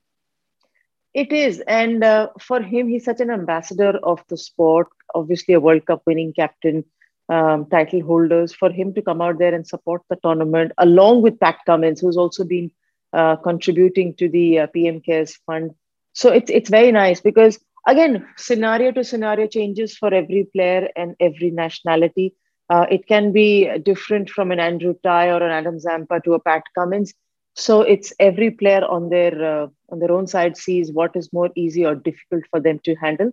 It 1.17 1.33
is. 1.33 1.61
And 1.61 2.03
uh, 2.03 2.29
for 2.39 2.61
him, 2.61 2.87
he's 2.87 3.05
such 3.05 3.21
an 3.21 3.31
ambassador 3.31 3.99
of 4.03 4.23
the 4.27 4.37
sport, 4.37 4.87
obviously, 5.15 5.55
a 5.55 5.59
World 5.59 5.83
Cup 5.87 6.03
winning 6.05 6.31
captain 6.31 6.85
um, 7.27 7.65
title 7.71 8.03
holders, 8.03 8.53
for 8.53 8.69
him 8.69 8.93
to 8.93 9.01
come 9.01 9.19
out 9.19 9.39
there 9.39 9.55
and 9.55 9.65
support 9.65 10.03
the 10.11 10.17
tournament, 10.17 10.73
along 10.77 11.23
with 11.23 11.39
Pat 11.39 11.57
Cummins, 11.65 12.01
who's 12.01 12.17
also 12.17 12.43
been 12.43 12.69
uh, 13.13 13.35
contributing 13.37 14.13
to 14.17 14.29
the 14.29 14.59
uh, 14.59 14.67
PM 14.67 15.01
Cares 15.01 15.35
Fund. 15.47 15.71
So 16.13 16.31
it's 16.31 16.51
it's 16.51 16.69
very 16.69 16.91
nice 16.91 17.19
because 17.19 17.57
again, 17.87 18.27
scenario 18.37 18.91
to 18.91 19.03
scenario 19.03 19.47
changes 19.47 19.97
for 19.97 20.13
every 20.13 20.47
player 20.53 20.89
and 20.95 21.15
every 21.19 21.49
nationality. 21.49 22.35
Uh, 22.69 22.85
it 22.91 23.07
can 23.07 23.31
be 23.31 23.75
different 23.79 24.29
from 24.29 24.51
an 24.51 24.59
Andrew 24.59 24.93
Tye 25.03 25.29
or 25.29 25.41
an 25.41 25.51
Adam 25.51 25.79
Zampa 25.79 26.21
to 26.25 26.35
a 26.35 26.39
Pat 26.39 26.61
Cummins. 26.77 27.15
So 27.57 27.81
it's 27.81 28.13
every 28.19 28.51
player 28.51 28.85
on 28.85 29.09
their 29.09 29.33
uh, 29.43 29.67
on 29.89 29.99
their 29.99 30.11
own 30.11 30.27
side 30.27 30.55
sees 30.57 30.91
what 30.91 31.15
is 31.15 31.33
more 31.33 31.49
easy 31.55 31.83
or 31.85 31.95
difficult 31.95 32.43
for 32.51 32.59
them 32.59 32.79
to 32.83 32.95
handle. 32.95 33.31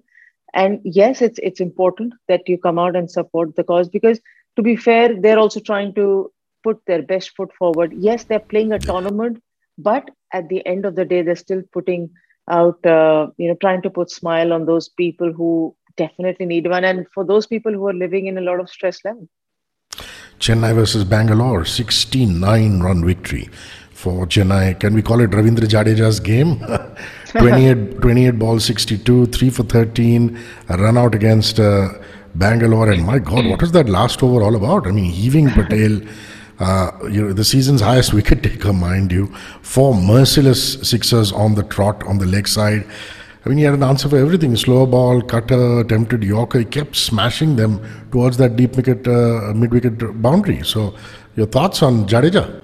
And 0.55 0.81
yes 0.83 1.21
it's 1.21 1.39
it's 1.43 1.61
important 1.61 2.15
that 2.29 2.49
you 2.49 2.57
come 2.57 2.79
out 2.79 2.97
and 2.97 3.11
support 3.11 3.55
the 3.55 3.65
cause 3.65 3.89
because 3.89 4.21
to 4.57 4.63
be 4.63 4.77
fair 4.77 5.21
they're 5.21 5.39
also 5.39 5.61
trying 5.61 5.95
to 5.95 6.33
put 6.63 6.81
their 6.87 7.03
best 7.03 7.37
foot 7.37 7.53
forward. 7.59 7.93
Yes 7.95 8.25
they're 8.25 8.39
playing 8.39 8.73
a 8.73 8.79
tournament 8.79 9.43
but 9.77 10.11
at 10.33 10.49
the 10.49 10.67
end 10.67 10.87
of 10.87 10.95
the 10.95 11.05
day 11.05 11.21
they're 11.21 11.37
still 11.37 11.63
putting 11.73 12.09
out 12.49 12.85
uh, 12.87 13.27
you 13.37 13.49
know 13.49 13.57
trying 13.61 13.83
to 13.83 13.91
put 13.91 14.11
smile 14.11 14.55
on 14.55 14.65
those 14.65 14.89
people 14.89 15.33
who 15.35 15.77
definitely 15.99 16.47
need 16.47 16.67
one. 16.67 16.85
And 16.85 17.07
for 17.13 17.25
those 17.25 17.47
people 17.47 17.73
who 17.73 17.87
are 17.89 17.93
living 17.95 18.27
in 18.27 18.39
a 18.39 18.41
lot 18.41 18.59
of 18.59 18.71
stress 18.71 19.05
level. 19.05 19.29
Chennai 20.39 20.75
versus 20.75 21.05
bangalore 21.05 21.63
16-9 21.63 22.83
run 22.83 23.05
victory 23.05 23.49
for 24.05 24.27
Chennai. 24.27 24.79
Can 24.79 24.95
we 24.95 25.03
call 25.03 25.21
it 25.21 25.31
Ravindra 25.31 25.69
Jadeja's 25.75 26.21
game? 26.21 26.59
28, 27.39 28.01
28 28.01 28.39
balls, 28.39 28.65
62, 28.65 29.27
3 29.27 29.51
for 29.51 29.65
13, 29.65 30.39
a 30.69 30.77
run 30.77 30.97
out 30.97 31.15
against 31.15 31.59
uh, 31.59 31.89
Bangalore. 32.35 32.91
And 32.93 33.05
my 33.05 33.19
God, 33.19 33.47
what 33.47 33.61
was 33.61 33.73
that 33.73 33.89
last 33.89 34.23
over 34.23 34.43
all 34.43 34.55
about? 34.55 34.87
I 34.87 34.93
mean, 34.93 35.11
heaving 35.11 35.49
Patel, 35.51 36.01
uh, 36.61 36.91
you 37.11 37.23
know, 37.23 37.33
the 37.33 37.45
season's 37.45 37.81
highest 37.81 38.13
wicket 38.19 38.43
taker, 38.43 38.73
mind 38.73 39.11
you, 39.11 39.27
four 39.63 39.95
merciless 39.95 40.75
sixers 40.89 41.33
on 41.33 41.55
the 41.55 41.65
trot 41.65 42.05
on 42.05 42.19
the 42.19 42.27
leg 42.27 42.47
side. 42.47 42.87
I 43.45 43.49
mean, 43.49 43.59
he 43.59 43.65
had 43.65 43.75
an 43.75 43.83
answer 43.83 44.09
for 44.09 44.17
everything 44.17 44.55
slow 44.57 44.87
ball, 44.87 45.21
cutter, 45.21 45.81
attempted 45.81 46.23
Yorker. 46.23 46.61
He 46.61 46.65
kept 46.65 46.97
smashing 46.97 47.57
them 47.57 47.81
towards 48.13 48.37
that 48.37 48.57
deep 48.57 48.77
wicket, 48.77 49.09
uh, 49.09 49.53
mid 49.55 49.73
wicket 49.73 50.23
boundary. 50.23 50.63
So, 50.63 50.95
your 51.37 51.47
thoughts 51.47 51.83
on 51.83 52.07
Jadeja? 52.07 52.64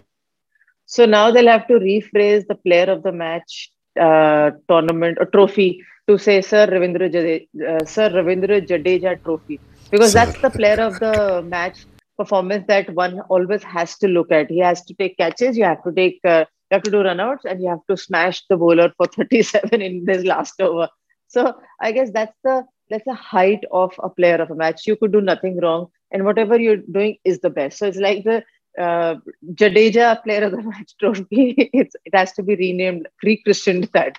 So 0.91 1.07
now 1.07 1.31
they'll 1.31 1.47
have 1.57 1.69
to 1.69 1.75
rephrase 1.75 2.47
the 2.49 2.57
player 2.57 2.91
of 2.91 3.05
the 3.05 3.13
match 3.13 3.71
uh, 3.99 4.51
tournament 4.69 5.19
or 5.21 5.27
trophy 5.27 5.85
to 6.09 6.19
say 6.19 6.41
Sir 6.43 6.67
Ravindra 6.67 7.09
Jadeja, 7.15 7.47
uh, 7.69 7.85
Sir 7.85 8.11
Ravindra 8.11 8.61
Jadeja 8.67 9.23
trophy 9.23 9.61
because 9.93 10.13
Sir. 10.13 10.25
that's 10.25 10.41
the 10.43 10.51
player 10.51 10.81
of 10.81 10.99
the 10.99 11.43
match 11.47 11.87
performance 12.19 12.65
that 12.67 12.91
one 12.93 13.21
always 13.29 13.63
has 13.63 13.97
to 13.99 14.09
look 14.09 14.33
at. 14.33 14.51
He 14.51 14.59
has 14.59 14.85
to 14.87 14.95
take 14.95 15.17
catches, 15.17 15.57
you 15.57 15.63
have 15.63 15.83
to 15.85 15.93
take 15.93 16.19
uh, 16.25 16.45
you 16.71 16.75
have 16.75 16.83
to 16.83 16.91
do 16.91 17.05
runouts, 17.05 17.45
and 17.45 17.63
you 17.63 17.69
have 17.69 17.87
to 17.89 17.97
smash 17.97 18.43
the 18.49 18.57
bowler 18.57 18.93
for 18.97 19.07
37 19.17 19.81
in 19.81 20.05
this 20.05 20.25
last 20.25 20.61
over. 20.61 20.89
So 21.29 21.55
I 21.81 21.93
guess 21.93 22.11
that's 22.11 22.37
the 22.43 22.65
that's 22.91 23.05
the 23.05 23.15
height 23.15 23.65
of 23.71 23.93
a 24.03 24.11
player 24.11 24.43
of 24.43 24.51
a 24.51 24.57
match. 24.57 24.89
You 24.89 24.97
could 24.97 25.13
do 25.13 25.21
nothing 25.21 25.61
wrong, 25.61 25.87
and 26.11 26.25
whatever 26.25 26.59
you're 26.59 26.85
doing 26.99 27.19
is 27.25 27.39
the 27.39 27.51
best. 27.51 27.79
So 27.79 27.87
it's 27.87 27.99
like 27.99 28.25
the 28.25 28.43
uh, 28.81 29.17
Jadeja 29.53 30.23
Player 30.23 30.45
of 30.45 30.53
the 30.53 30.63
Match 30.63 30.97
trophy. 30.99 31.55
It's, 31.73 31.95
it 32.05 32.15
has 32.15 32.33
to 32.33 32.43
be 32.43 32.57
renamed, 32.57 33.07
re-christened 33.23 33.91
that. 33.93 34.19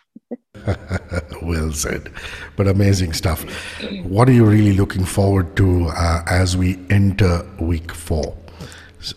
well 1.41 1.71
said, 1.73 2.11
but 2.55 2.67
amazing 2.67 3.13
stuff. 3.13 3.43
What 4.03 4.29
are 4.29 4.33
you 4.33 4.45
really 4.45 4.73
looking 4.73 5.05
forward 5.05 5.55
to 5.57 5.87
uh, 5.87 6.23
as 6.27 6.55
we 6.55 6.79
enter 6.89 7.45
week 7.59 7.91
four? 7.91 8.37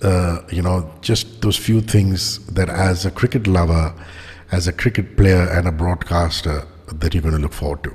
Uh, 0.02 0.40
you 0.50 0.62
know, 0.62 0.90
just 1.02 1.42
those 1.42 1.58
few 1.58 1.80
things 1.80 2.44
that, 2.46 2.68
as 2.70 3.04
a 3.04 3.10
cricket 3.10 3.46
lover, 3.46 3.94
as 4.50 4.66
a 4.66 4.72
cricket 4.72 5.16
player, 5.16 5.46
and 5.50 5.68
a 5.68 5.72
broadcaster, 5.72 6.66
that 6.92 7.12
you're 7.12 7.22
going 7.22 7.34
to 7.34 7.40
look 7.40 7.52
forward 7.52 7.84
to. 7.84 7.94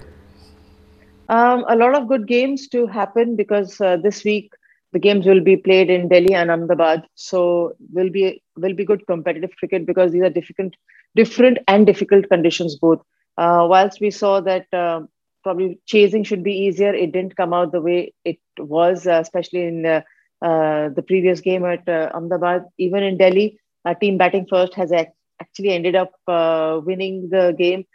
Um, 1.30 1.66
a 1.68 1.76
lot 1.76 1.96
of 1.96 2.08
good 2.08 2.28
games 2.28 2.68
to 2.70 2.88
happen 2.88 3.36
because 3.36 3.80
uh, 3.82 3.98
this 3.98 4.24
week 4.24 4.52
the 4.94 5.00
games 5.00 5.26
will 5.26 5.42
be 5.42 5.56
played 5.58 5.90
in 5.90 6.08
Delhi 6.10 6.34
and 6.34 6.52
Ahmedabad. 6.52 7.04
So 7.16 7.74
will 7.92 8.10
be 8.10 8.42
will 8.58 8.74
be 8.74 8.86
good 8.86 9.06
competitive 9.08 9.52
cricket 9.58 9.86
because 9.86 10.12
these 10.12 10.24
are 10.24 10.30
different, 10.30 10.76
different 11.16 11.60
and 11.68 11.86
difficult 11.86 12.30
conditions 12.30 12.78
both. 12.78 13.02
Uh, 13.38 13.66
whilst 13.70 14.02
we 14.02 14.12
saw 14.12 14.40
that 14.42 14.66
uh, 14.74 15.02
probably 15.44 15.80
chasing 15.86 16.24
should 16.24 16.44
be 16.44 16.54
easier, 16.54 16.94
it 16.94 17.12
didn't 17.12 17.38
come 17.38 17.54
out 17.54 17.72
the 17.72 17.82
way 17.82 18.14
it 18.26 18.40
was, 18.58 19.08
uh, 19.08 19.20
especially 19.22 19.64
in 19.64 19.86
uh, 19.86 20.02
the 20.42 21.04
previous 21.06 21.40
game 21.42 21.66
at 21.66 21.88
uh, 21.88 22.10
Ahmedabad. 22.14 22.66
Even 22.78 23.04
in 23.04 23.18
Delhi, 23.18 23.60
team 24.02 24.18
batting 24.18 24.46
first 24.50 24.74
has 24.76 24.92
actually 24.92 25.70
ended 25.72 25.96
up 25.96 26.12
uh, 26.28 26.80
winning 26.84 27.30
the 27.30 27.56
game. 27.58 27.86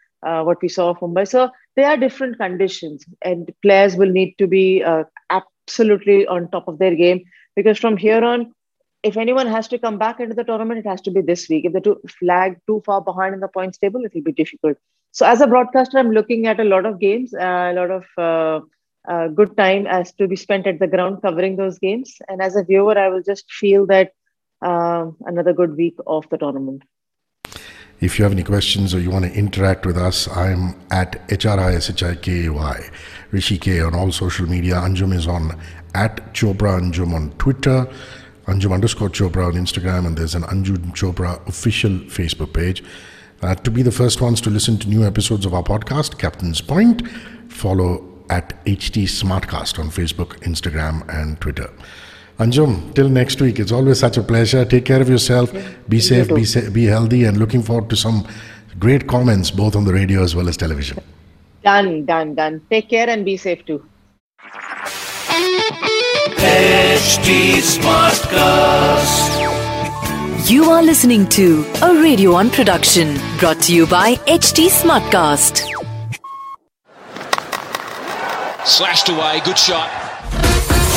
what 0.48 0.61
we 0.62 0.68
saw 0.68 0.94
from 0.94 1.14
Mumbai. 1.14 1.28
So 1.28 1.50
there 1.76 1.88
are 1.88 1.96
different 1.96 2.38
conditions, 2.38 3.04
and 3.22 3.50
players 3.62 3.96
will 3.96 4.11
need 4.11 4.35
to 4.38 4.46
be 4.46 4.83
absolutely 5.66 6.27
on 6.27 6.50
top 6.50 6.68
of 6.68 6.79
their 6.79 6.94
game 6.94 7.24
because 7.57 7.79
from 7.79 7.96
here 7.96 8.24
on, 8.24 8.53
if 9.03 9.16
anyone 9.16 9.46
has 9.46 9.68
to 9.68 9.79
come 9.79 9.98
back 9.98 10.20
into 10.20 10.35
the 10.35 10.44
tournament, 10.44 10.79
it 10.79 10.88
has 10.88 11.00
to 11.03 11.11
be 11.11 11.20
this 11.20 11.48
week. 11.48 11.64
If 11.66 11.83
too 11.83 12.00
flag 12.18 12.59
too 12.66 12.83
far 12.87 13.03
behind 13.03 13.35
in 13.35 13.40
the 13.40 13.48
points 13.48 13.79
table, 13.79 14.05
it 14.05 14.12
will 14.14 14.22
be 14.22 14.33
difficult. 14.33 14.79
So 15.12 15.27
as 15.27 15.40
a 15.40 15.46
broadcaster, 15.46 15.98
I'm 15.98 16.11
looking 16.11 16.46
at 16.46 16.59
a 16.59 16.64
lot 16.64 16.87
of 16.87 16.98
games, 16.98 17.35
uh, 17.35 17.72
a 17.72 17.74
lot 17.74 17.90
of 17.90 18.05
uh, 18.18 18.61
uh, 19.07 19.29
good 19.29 19.57
time 19.57 19.87
as 19.87 20.12
to 20.14 20.27
be 20.27 20.37
spent 20.37 20.66
at 20.66 20.79
the 20.79 20.87
ground 20.87 21.20
covering 21.20 21.57
those 21.57 21.79
games. 21.79 22.16
And 22.29 22.40
as 22.40 22.57
a 22.57 22.64
viewer, 22.64 22.98
I 22.98 23.09
will 23.09 23.22
just 23.22 23.50
feel 23.53 23.87
that 23.87 24.12
um, 24.62 25.16
another 25.27 25.53
good 25.53 25.77
week 25.77 25.96
of 26.07 26.27
the 26.31 26.38
tournament. 26.38 26.83
If 28.00 28.18
you 28.18 28.24
have 28.24 28.33
any 28.33 28.42
questions 28.42 28.94
or 28.94 29.00
you 29.00 29.11
want 29.11 29.24
to 29.27 29.33
interact 29.33 29.87
with 29.87 29.96
us, 29.96 30.29
I'm 30.29 30.74
at 30.90 31.27
HRISHIKAY, 31.29 32.90
Rishi 33.35 33.59
K 33.59 33.81
on 33.81 33.94
all 33.97 34.12
social 34.12 34.47
media. 34.47 34.75
Anjum 34.77 35.12
is 35.12 35.27
on 35.27 35.61
at 35.94 36.33
Chopra 36.35 36.81
Anjum 36.81 37.12
on 37.14 37.33
Twitter, 37.33 37.88
Anjum 38.47 38.73
underscore 38.73 39.09
Chopra 39.11 39.49
on 39.49 39.55
Instagram, 39.55 40.07
and 40.07 40.16
there's 40.16 40.37
an 40.37 40.42
Anjum 40.44 40.92
Chopra 40.94 41.44
official 41.49 41.90
Facebook 42.18 42.53
page. 42.55 42.85
Uh, 43.42 43.55
to 43.57 43.70
be 43.73 43.83
the 43.83 43.90
first 43.90 44.20
ones 44.20 44.40
to 44.40 44.51
listen 44.51 44.79
to 44.79 44.88
new 44.88 45.05
episodes 45.05 45.44
of 45.44 45.53
our 45.53 45.64
podcast, 45.64 46.16
Captain's 46.16 46.61
Point, 46.61 47.03
follow 47.49 48.09
at 48.31 48.64
HT 48.66 49.03
Smartcast 49.03 49.81
on 49.81 49.90
Facebook, 49.90 50.38
Instagram, 50.51 50.97
and 51.09 51.40
Twitter. 51.40 51.68
Anjum, 52.38 52.94
till 52.94 53.09
next 53.09 53.40
week. 53.40 53.59
It's 53.59 53.73
always 53.73 53.99
such 53.99 54.16
a 54.16 54.23
pleasure. 54.23 54.64
Take 54.64 54.85
care 54.85 55.01
of 55.01 55.09
yourself. 55.09 55.53
Be 55.88 55.99
safe, 55.99 56.29
be, 56.29 56.44
sa- 56.44 56.70
be 56.70 56.85
healthy, 56.85 57.25
and 57.25 57.37
looking 57.37 57.62
forward 57.64 57.90
to 57.90 57.97
some 57.97 58.27
great 58.79 59.09
comments 59.09 59.51
both 59.51 59.75
on 59.75 59.85
the 59.85 59.92
radio 59.92 60.23
as 60.23 60.37
well 60.37 60.49
as 60.49 60.57
television. 60.57 60.99
Done, 61.64 62.05
done, 62.05 62.35
done. 62.35 62.61
Take 62.68 62.90
care 62.90 63.09
and 63.09 63.24
be 63.24 63.38
safe 63.38 63.64
too. 63.64 63.83
HT 66.37 67.57
Smartcast. 67.64 69.40
You 70.50 70.64
are 70.70 70.83
listening 70.83 71.27
to 71.31 71.64
a 71.81 71.94
Radio 71.94 72.33
One 72.33 72.50
production 72.50 73.18
brought 73.38 73.62
to 73.62 73.74
you 73.74 73.87
by 73.87 74.16
HT 74.27 74.68
Smartcast. 74.68 75.62
Slashed 78.66 79.09
away, 79.09 79.40
good 79.46 79.57
shot. 79.57 79.88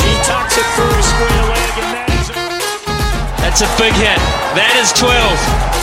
He 0.04 0.12
tucks 0.28 0.58
it 0.58 0.66
through 0.76 1.00
a 1.00 1.04
square 1.04 1.44
leg, 1.48 1.74
and 1.80 1.96
that 1.96 2.10
is 2.12 2.28
That's 3.40 3.62
a 3.62 3.70
big 3.80 3.94
hit. 3.94 4.20
That 4.60 4.76
is 4.84 4.92
12. 5.00 5.77